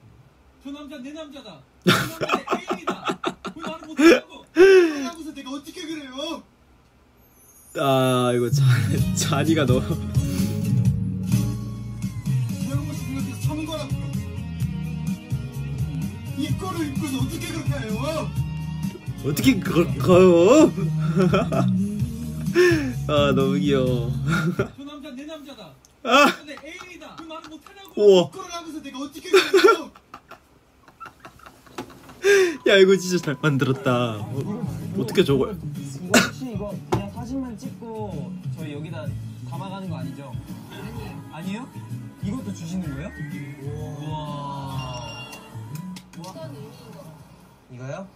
저 0.63 0.71
남자 0.71 0.99
내 0.99 1.13
남자다. 1.13 1.61
저 1.85 1.91
남자 1.93 2.19
내 2.19 2.45
애인이다. 2.73 3.19
왜 3.57 3.63
나를 3.63 3.87
못하고? 3.87 4.45
하고서 5.09 5.35
내가 5.35 5.51
어떻게 5.51 5.87
그래요? 5.87 6.43
아 7.77 8.33
이거 8.35 8.49
잔 8.51 8.65
잔이가 9.17 9.67
너무 9.67 9.81
서영우 12.67 12.95
씨 12.95 13.01
생각해서 13.01 13.41
참은 13.43 13.67
거라고요. 13.67 14.05
이 16.39 16.49
꼴을 16.59 16.87
입고서 16.89 17.19
어떻게 17.19 17.47
그렇게 17.49 17.71
해요? 17.71 18.31
어떻게 19.25 19.59
그걸 19.59 19.87
가요? 19.99 20.69
아 23.09 23.33
너무 23.33 23.55
귀여워. 23.55 24.13
저 24.77 24.85
남자 24.85 25.11
내 25.13 25.25
남자다. 25.25 25.71
저 26.03 26.09
아내 26.43 26.57
애인이다. 26.63 27.17
왜 27.21 27.27
말을 27.27 27.49
못하냐고? 27.49 27.93
우와 27.97 28.31
하고서 28.51 28.83
내가 28.83 28.99
어떻게 28.99 29.31
그래요? 29.31 29.91
야 32.69 32.77
이거 32.77 32.97
진짜 32.97 33.19
잘 33.25 33.37
만들었다. 33.41 34.17
어, 34.19 34.93
어떻게 34.99 35.25
저걸? 35.25 35.59
이거 36.05 36.19
혹시 36.19 36.53
이거 36.53 36.75
그냥 36.91 37.11
사진만 37.13 37.57
찍고 37.59 38.33
저희 38.57 38.75
여기다 38.75 39.07
담아가는 39.51 39.89
거 39.89 39.97
아니죠? 39.97 40.33
아니에요? 41.33 41.67
이것도 42.23 42.53
주시는 42.55 42.95
거예요? 42.95 43.11
우와. 43.63 45.25
이거요? 47.73 48.07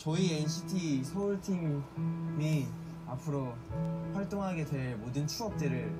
저희 0.00 0.32
NCT 0.32 1.04
서울팀이 1.04 2.66
앞으로 3.06 3.52
활동하게 4.14 4.64
될 4.64 4.96
모든 4.96 5.26
추억들을 5.26 5.92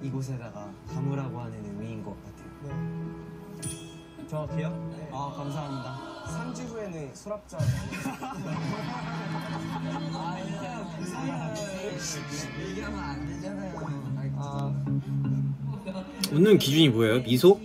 이곳에다가 0.00 0.72
담으라고 0.86 1.40
하는 1.40 1.64
의미인 1.64 2.04
것 2.04 2.14
같아요. 2.22 2.38
정확해요? 4.28 4.68
아 5.10 5.32
감사합니다. 5.36 6.54
3주 6.54 6.68
후에는 6.68 7.12
수납장. 7.16 7.58
아, 10.14 10.36
얘기하면 12.60 13.00
안 13.00 13.26
되잖아요. 13.26 13.74
아, 14.36 14.72
웃는 16.30 16.58
기준이 16.58 16.90
뭐예요? 16.90 17.22
미소? 17.24 17.60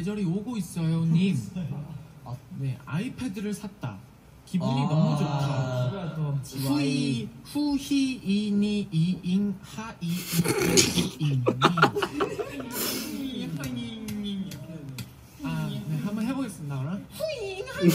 계절이 0.00 0.24
오고 0.24 0.56
있어요, 0.56 1.04
님. 1.04 1.36
네, 2.58 2.78
아이패드를 2.86 3.52
샀다. 3.52 3.98
기분이 4.46 4.80
너무 4.88 5.18
좋다. 5.18 6.14
후이 6.56 7.28
후히 7.44 8.14
이니 8.24 8.88
이잉 8.90 9.54
하이 9.60 9.94
이잉 11.18 11.44
아, 15.42 15.68
네, 15.70 15.98
한번 16.02 16.26
해보겠습니다. 16.26 16.78
그럼. 16.78 17.06
후잉 17.12 17.66
하이. 17.68 17.90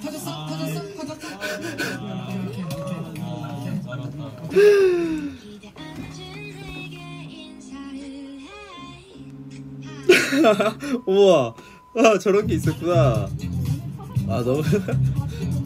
터졌어, 0.00 0.46
터졌어, 0.46 0.94
터졌어. 0.94 1.28
이렇게, 2.30 2.60
이렇게, 2.60 2.92
이렇게. 4.50 4.99
우와 11.06 11.54
아 11.96 12.18
저런 12.18 12.46
게 12.46 12.54
있었구나. 12.54 13.28
아 14.28 14.42
너무 14.44 14.62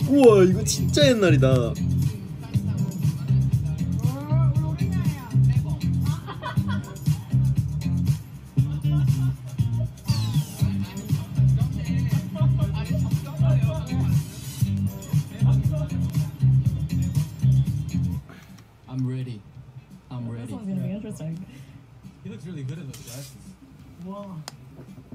우와 0.09 0.45
이거 0.45 0.65
진짜 0.65 1.07
옛날이다. 1.09 1.75
I'm 18.89 19.09
ready. 19.09 19.41
I'm 20.09 20.31
ready. 20.31 20.53
gonna 20.53 20.77
be 20.77 20.93
interesting. 20.93 21.45
He 22.23 22.31
looks 22.31 22.47
really 22.47 22.63
good 22.63 22.79
in 22.79 22.87
those 22.87 22.97
glasses. 23.03 23.35
Wow. 24.05 24.37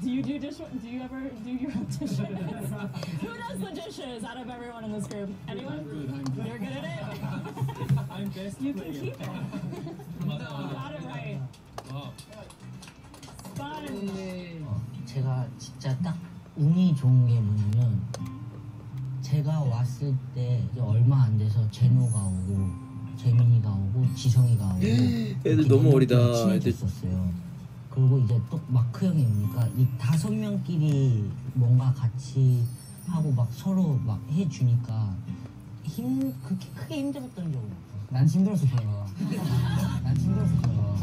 Do 0.00 0.10
you 0.10 0.22
do 0.22 0.38
dish? 0.38 0.56
Do 0.56 0.88
you 0.88 1.02
ever 1.02 1.20
do 1.44 1.50
your 1.50 1.70
own 1.72 1.84
dishes? 1.84 2.18
Who 2.18 3.36
does 3.36 3.58
the 3.60 3.70
dishes 3.74 4.24
out 4.24 4.36
of 4.36 4.48
everyone 4.48 4.84
in 4.84 4.92
this 4.92 5.06
group? 5.06 5.30
Anyone? 5.48 5.84
good, 5.84 6.10
I'm 6.10 6.24
good. 6.24 6.46
You're 6.46 6.58
good 6.58 6.68
at 6.68 6.84
it. 6.84 8.10
I'm 8.10 8.28
best 8.30 8.60
You 8.60 8.72
can 8.74 8.92
keep 8.92 9.14
it. 9.14 9.20
You 9.20 10.38
got 10.38 10.92
it 10.94 11.04
right. 11.04 11.38
Wow. 11.90 12.12
Sponge. 13.54 14.64
제가 15.04 15.46
진짜 15.58 15.96
딱 15.98 16.16
운이 16.56 16.96
좋은 16.96 17.26
게 17.26 17.38
뭐냐면 17.38 18.00
제가 19.20 19.60
왔을 19.60 20.14
때 20.34 20.62
이제 20.72 20.80
얼마 20.80 21.24
안 21.24 21.36
돼서 21.36 21.70
제노가 21.70 22.18
오고 22.24 22.70
재민이가 23.18 23.70
오고 23.70 24.14
지성이가 24.14 24.64
오고 24.76 24.82
애들 24.82 25.68
너무 25.68 25.94
어리다. 25.94 26.16
애들 26.16 26.34
친해졌었어요. 26.34 27.41
그리고 27.94 28.18
이제 28.20 28.40
또 28.50 28.60
마크 28.68 29.06
형이 29.06 29.24
오니까 29.24 29.66
이 29.76 29.86
다섯 29.98 30.32
명끼리 30.32 31.30
뭔가 31.54 31.92
같이 31.92 32.64
하고 33.06 33.30
막 33.32 33.48
서로 33.52 33.98
막 34.04 34.20
해주니까 34.30 35.14
힘 35.84 36.32
그렇게 36.42 36.68
크게 36.70 36.96
힘들었던 37.00 37.52
적은 37.52 37.70
없어. 37.72 37.92
난 38.10 38.26
그런 38.26 38.86
거야. 38.86 39.06
난 40.02 40.16
힘들어서 40.16 40.54
그런 40.62 40.76
거야. 40.76 40.96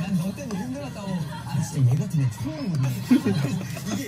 난 0.00 0.16
너 0.18 0.34
때문에 0.34 0.60
힘들었다고. 0.64 1.08
아 1.12 1.62
진짜 1.62 1.92
얘 1.92 1.96
같은 1.96 2.20
애 2.22 2.30
처음 2.30 2.72
보네. 2.72 2.88
이게 3.92 4.06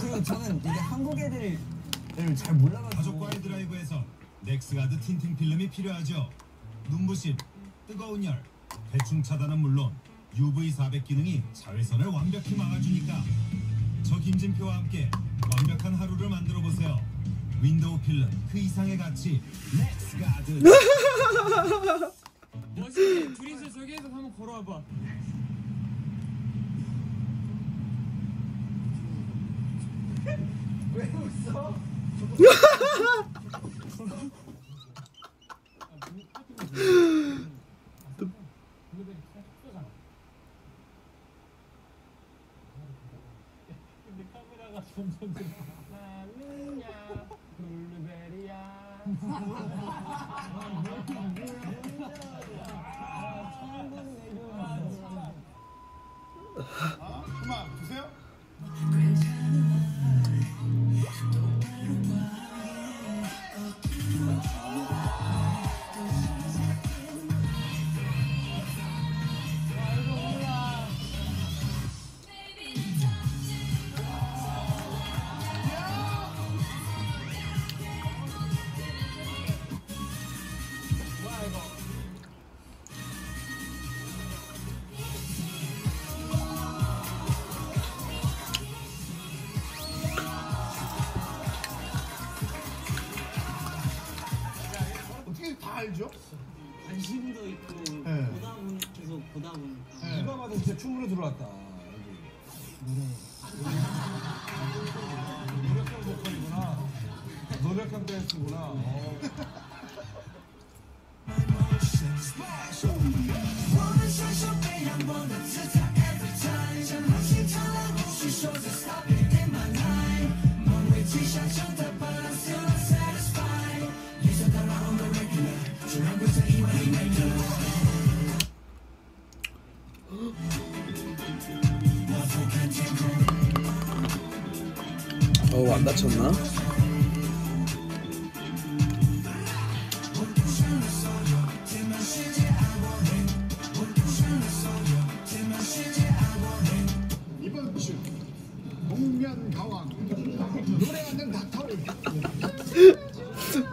그리고 0.00 0.22
저는 0.22 0.58
이게 0.60 0.68
한국 0.70 1.18
애들을 1.18 1.58
잘 2.36 2.54
몰라가지고. 2.54 2.96
가족과의 2.96 3.42
드라이브에서 3.42 4.02
넥스가드 4.42 4.98
tinting 5.00 5.36
필름이 5.36 5.68
필요하죠. 5.70 6.30
눈부심, 6.88 7.36
뜨거운 7.88 8.24
열, 8.24 8.42
해충 8.92 9.22
차단은 9.22 9.58
물론 9.58 9.92
UV 10.38 10.70
400 10.70 11.04
기능이 11.04 11.42
자외선을 11.54 12.06
완벽히 12.08 12.54
막아주니까 12.56 13.24
저 14.02 14.18
김진표와 14.18 14.76
함께 14.76 15.10
완벽한 15.50 15.94
하루를 15.94 16.28
만들어 16.28 16.60
보세요. 16.60 17.00
window 17.62 17.98
필름 18.00 18.28
그 18.52 18.58
이상의 18.58 18.98
가치 18.98 19.40
넥스 19.78 20.18
가드. 20.18 20.62
멋있게 22.76 23.32
둘이서 23.34 23.70
저기에서 23.72 24.02
한번 24.04 24.36
걸어와봐. 24.36 24.82
something. 45.20 45.65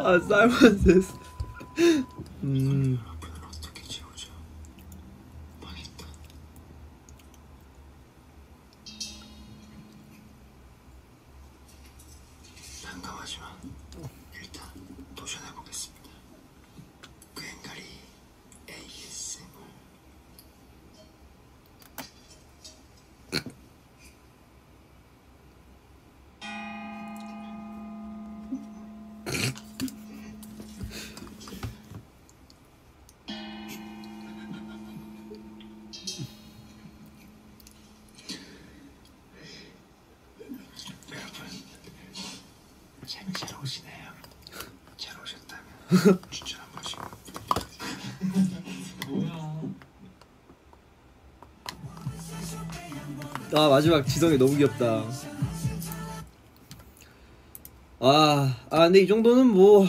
아 0.04 0.20
살만 0.20 0.78
마지막 53.84 54.08
지성이 54.08 54.38
너무 54.38 54.56
귀엽다. 54.56 55.04
아, 58.00 58.56
아 58.70 58.78
근데 58.86 59.02
이 59.02 59.08
정도는 59.08 59.48
뭐, 59.48 59.86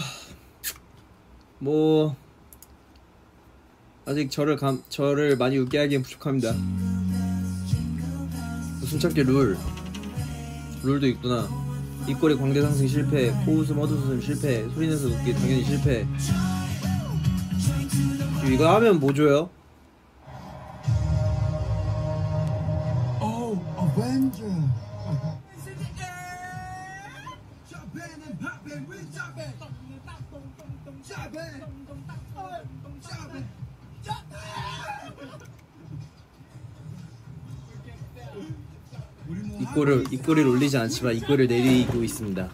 뭐 1.60 2.16
아직 4.04 4.32
저를 4.32 4.56
감, 4.56 4.82
저를 4.88 5.36
많이 5.36 5.58
웃게 5.58 5.78
하기엔 5.78 6.02
부족합니다. 6.02 6.52
숨참기 8.84 9.22
룰, 9.22 9.56
룰도 10.82 11.06
있구나. 11.06 11.48
입꼬리 12.08 12.34
광대 12.34 12.62
상승 12.62 12.88
실패, 12.88 13.30
코웃음 13.44 13.76
헛웃음 13.76 14.20
실패, 14.20 14.68
소리 14.70 14.88
내서 14.88 15.06
웃기 15.06 15.34
당연히 15.34 15.64
실패. 15.64 16.04
이거 18.52 18.74
하면 18.74 18.98
뭐 18.98 19.14
줘요? 19.14 19.50
입꼬리를 39.84 40.12
입꼬리를 40.12 40.48
올리지 40.48 40.78
않지만 40.78 41.14
입꼬리를 41.16 41.46
내리고 41.46 42.02
있습니다. 42.02 42.48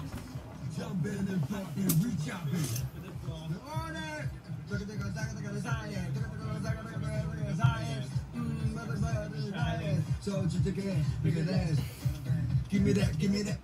So 10.22 10.42
just 10.46 10.68
again, 10.68 11.02
look 11.24 11.36
at 11.38 11.46
that. 11.46 11.80
Give 12.68 12.82
me 12.82 12.92
that, 12.92 13.18
give 13.18 13.32
me 13.32 13.42
that. 13.42 13.58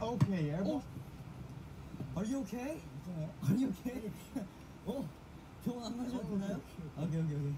Okay, 0.00 0.50
everyone. 0.50 0.82
Are 2.16 2.24
you 2.24 2.38
okay? 2.40 2.80
Are 3.42 3.56
you 3.56 3.72
okay? 3.80 4.10
어? 4.86 5.04
병원 5.64 5.84
안 5.86 5.98
가셨나요? 5.98 6.60
오케이 6.96 7.20
오케이 7.20 7.36
오케이 7.36 7.54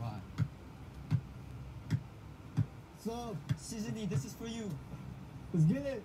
Alright. 0.00 0.34
So, 3.14 3.36
Seasony, 3.62 4.10
this 4.10 4.24
is 4.24 4.34
for 4.34 4.48
you. 4.48 4.68
Let's 5.52 5.64
get 5.70 5.86
it. 5.86 6.02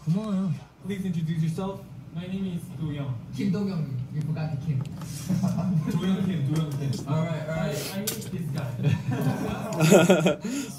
고마워요 0.00 0.48
Please 0.86 1.04
introduce 1.04 1.42
yourself. 1.44 1.84
My 2.16 2.24
name 2.26 2.56
is 2.56 2.64
Do 2.80 2.88
Young. 2.88 3.12
Kim 3.36 3.52
Dong 3.52 3.68
Young, 3.68 3.92
you 4.14 4.22
forgot 4.22 4.56
the 4.56 4.64
Kim. 4.64 4.80
Do 4.80 6.00
Young 6.00 6.24
Kim. 6.24 6.48
Do 6.48 6.56
Young 6.56 6.72
Kim. 6.72 6.92
Alright, 7.04 7.44
I, 7.44 7.52
alright. 7.52 7.76
I 7.92 8.00
need 8.08 8.24
this 8.32 8.48
guy. 8.56 8.72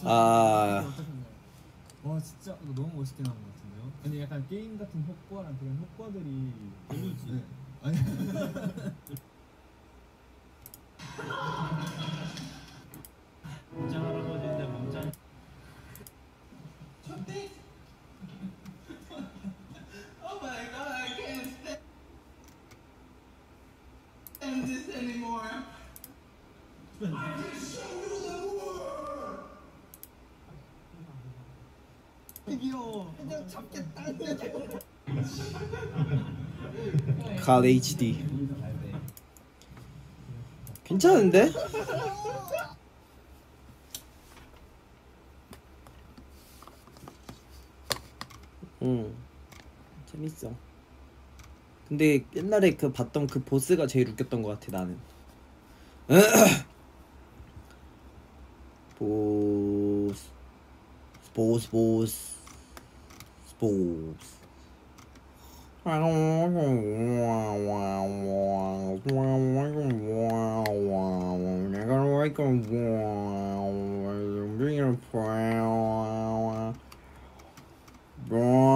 아, 0.03 0.81
와 2.03 2.19
진짜 2.19 2.57
너무 2.73 2.89
멋있게 2.97 3.21
나온 3.21 3.37
것 3.37 3.53
같은데요? 3.53 3.85
아니 4.03 4.19
약간 4.23 4.43
게임 4.49 4.79
같은 4.79 5.05
효과랑 5.05 5.55
그런 5.59 5.77
효과들이 5.77 6.53
별로지. 6.89 7.45
아니. 7.83 7.97
몸짱 13.71 14.05
할아버지인데 14.05 14.63
몸짱 14.65 15.11
전대 17.07 17.49
Oh 20.23 20.37
my 20.41 20.65
god, 20.71 20.91
I 20.93 21.07
can't 21.17 21.47
stand 24.37 24.67
this 24.67 24.89
anymore. 24.95 25.41
I 27.01 27.05
can 27.05 27.53
show 27.59 27.89
you 28.03 28.17
the 28.21 28.37
world. 28.57 29.39
귀여워. 32.59 33.13
그냥 33.17 33.47
잡겠다. 33.47 34.03
갈 37.43 37.65
HD. 37.65 38.23
괜찮은데? 40.83 41.51
응 48.81 49.13
재밌어. 50.11 50.51
근데 51.87 52.23
옛날에 52.35 52.75
그 52.75 52.91
봤던 52.91 53.27
그 53.27 53.43
보스가 53.43 53.87
제일 53.87 54.09
웃겼던 54.09 54.43
것 54.43 54.59
같아 54.59 54.77
나는. 54.77 54.97
보스. 58.97 60.27
보스 61.33 61.69
보스. 61.69 62.39
보스 63.59 64.39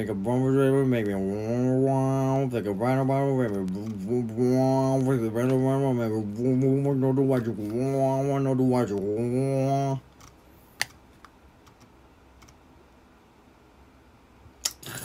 Like 0.00 0.08
a 0.08 0.14
bumper 0.14 0.86
maybe 0.86 1.12
like 1.12 2.64
a 2.64 2.72
rhino 2.72 3.04
bottle, 3.04 3.36
maybe 3.36 3.58
with 3.58 5.24
a 5.26 5.30
rhino 5.30 5.58
bottle, 5.58 5.92
maybe 5.92 6.14
no 6.98 7.12
to 7.12 7.20
watch 7.20 7.44
no 7.44 8.54
to 8.54 8.62
watch 8.62 10.00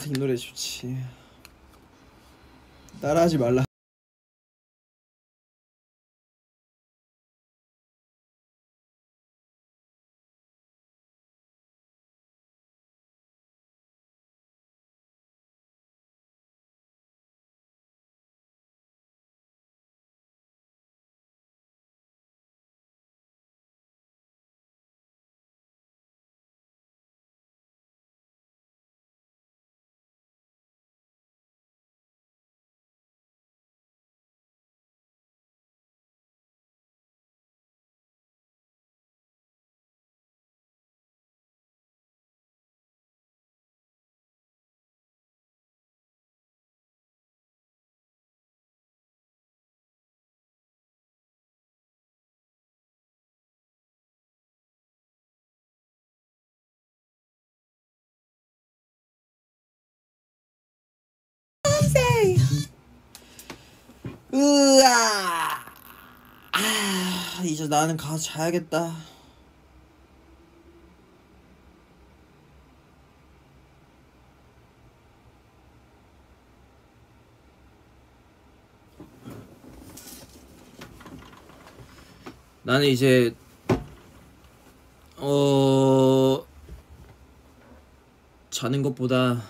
이 0.06 0.12
노래 0.12 0.34
좋지 0.34 0.96
따라하지 3.02 3.36
말라 3.36 3.65
으아 64.36 65.64
아 66.52 67.42
이제 67.42 67.66
나는 67.68 67.96
가서 67.96 68.18
자야겠다 68.18 68.94
나는 82.62 82.88
이제 82.88 83.34
어 85.16 86.44
자는 88.50 88.82
것보다 88.82 89.42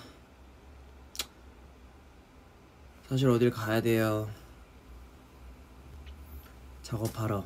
사실 3.08 3.28
어딜 3.30 3.50
가야 3.50 3.80
돼요. 3.80 4.28
작업하러. 6.86 7.44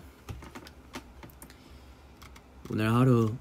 오늘 2.71 2.93
하루 2.93 3.35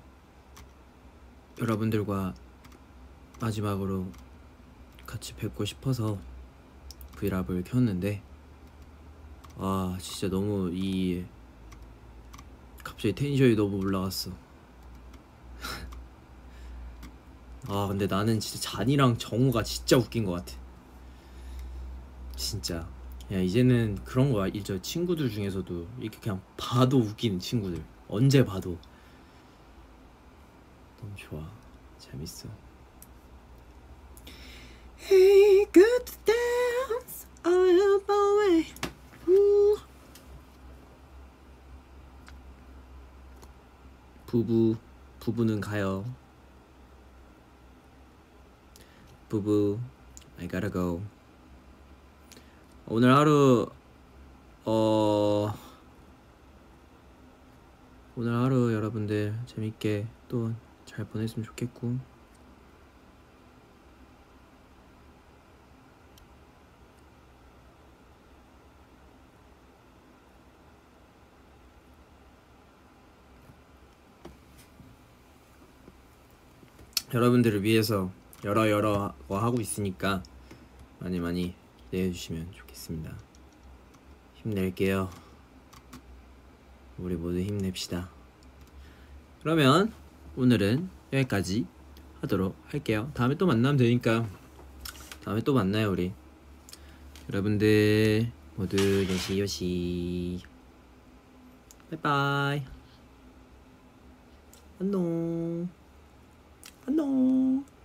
여러분들과 1.60 2.34
마지막으로 3.41 4.10
같이 5.06 5.34
뵙고 5.34 5.66
싶어서 5.66 6.18
브이랍을 7.18 7.66
켰는데 7.66 8.24
와 9.58 9.97
진짜 10.00 10.30
너무 10.30 10.72
이 10.74 11.26
갑자기 12.82 13.14
텐션이 13.14 13.58
너무 13.58 13.80
올라갔어. 13.80 14.32
아 17.68 17.88
근데 17.89 18.08
나는 18.08 18.39
진짜 18.39 18.72
잔이랑 18.72 19.18
정우가 19.18 19.64
진짜 19.64 19.97
웃긴 19.97 20.24
것 20.24 20.32
같아. 20.32 20.58
진짜. 22.38 22.88
야 23.32 23.38
이제는 23.38 24.03
그런 24.03 24.32
거야. 24.32 24.47
이제 24.47 24.82
친구들 24.82 25.30
중에서도 25.30 25.88
이렇게 25.99 26.19
그냥 26.19 26.41
봐도 26.57 26.97
웃기는 26.97 27.39
친구들. 27.39 27.84
언제 28.07 28.43
봐도 28.43 28.77
너무 30.99 31.15
좋아. 31.15 31.47
재밌어. 31.99 32.49
Hey, 34.99 35.65
good 35.71 36.11
dance 36.25 37.27
all 37.45 37.99
the 38.05 38.19
way. 38.39 38.65
부부 44.25 44.75
부부는 45.19 45.61
가요. 45.61 46.03
부부 49.27 49.80
I 50.39 50.47
gotta 50.47 50.71
go. 50.71 51.01
오늘 52.89 53.15
하루 53.15 53.69
어 54.65 55.53
오늘 58.15 58.35
하루 58.35 58.73
여러분들 58.73 59.33
재밌게 59.45 60.07
또 60.27 60.51
잘 60.89 61.05
보냈으면 61.05 61.45
좋겠고. 61.45 61.97
여러분들을 77.13 77.63
위해서 77.63 78.11
여러 78.43 78.69
여러 78.69 79.13
거 79.27 79.37
하고 79.39 79.59
있으니까 79.61 80.21
많이 80.99 81.19
많이 81.19 81.59
기대해 81.89 82.11
주시면 82.11 82.51
좋겠습니다. 82.51 83.17
힘낼게요. 84.35 85.09
우리 86.99 87.15
모두 87.15 87.39
힘냅시다. 87.39 88.09
그러면 89.41 89.91
오늘은 90.35 90.87
여기까지 91.11 91.65
하도록 92.21 92.55
할게요. 92.67 93.09
다음에 93.15 93.35
또 93.35 93.47
만나면 93.47 93.77
되니까 93.77 94.29
다음에 95.23 95.41
또 95.41 95.53
만나요 95.53 95.89
우리. 95.89 96.13
여러분들 97.29 98.31
모두 98.55 98.77
요시 99.09 99.39
요시. 99.39 100.39
바이바이. 101.89 102.63
안녕. 104.79 105.69
안녕. 106.85 107.78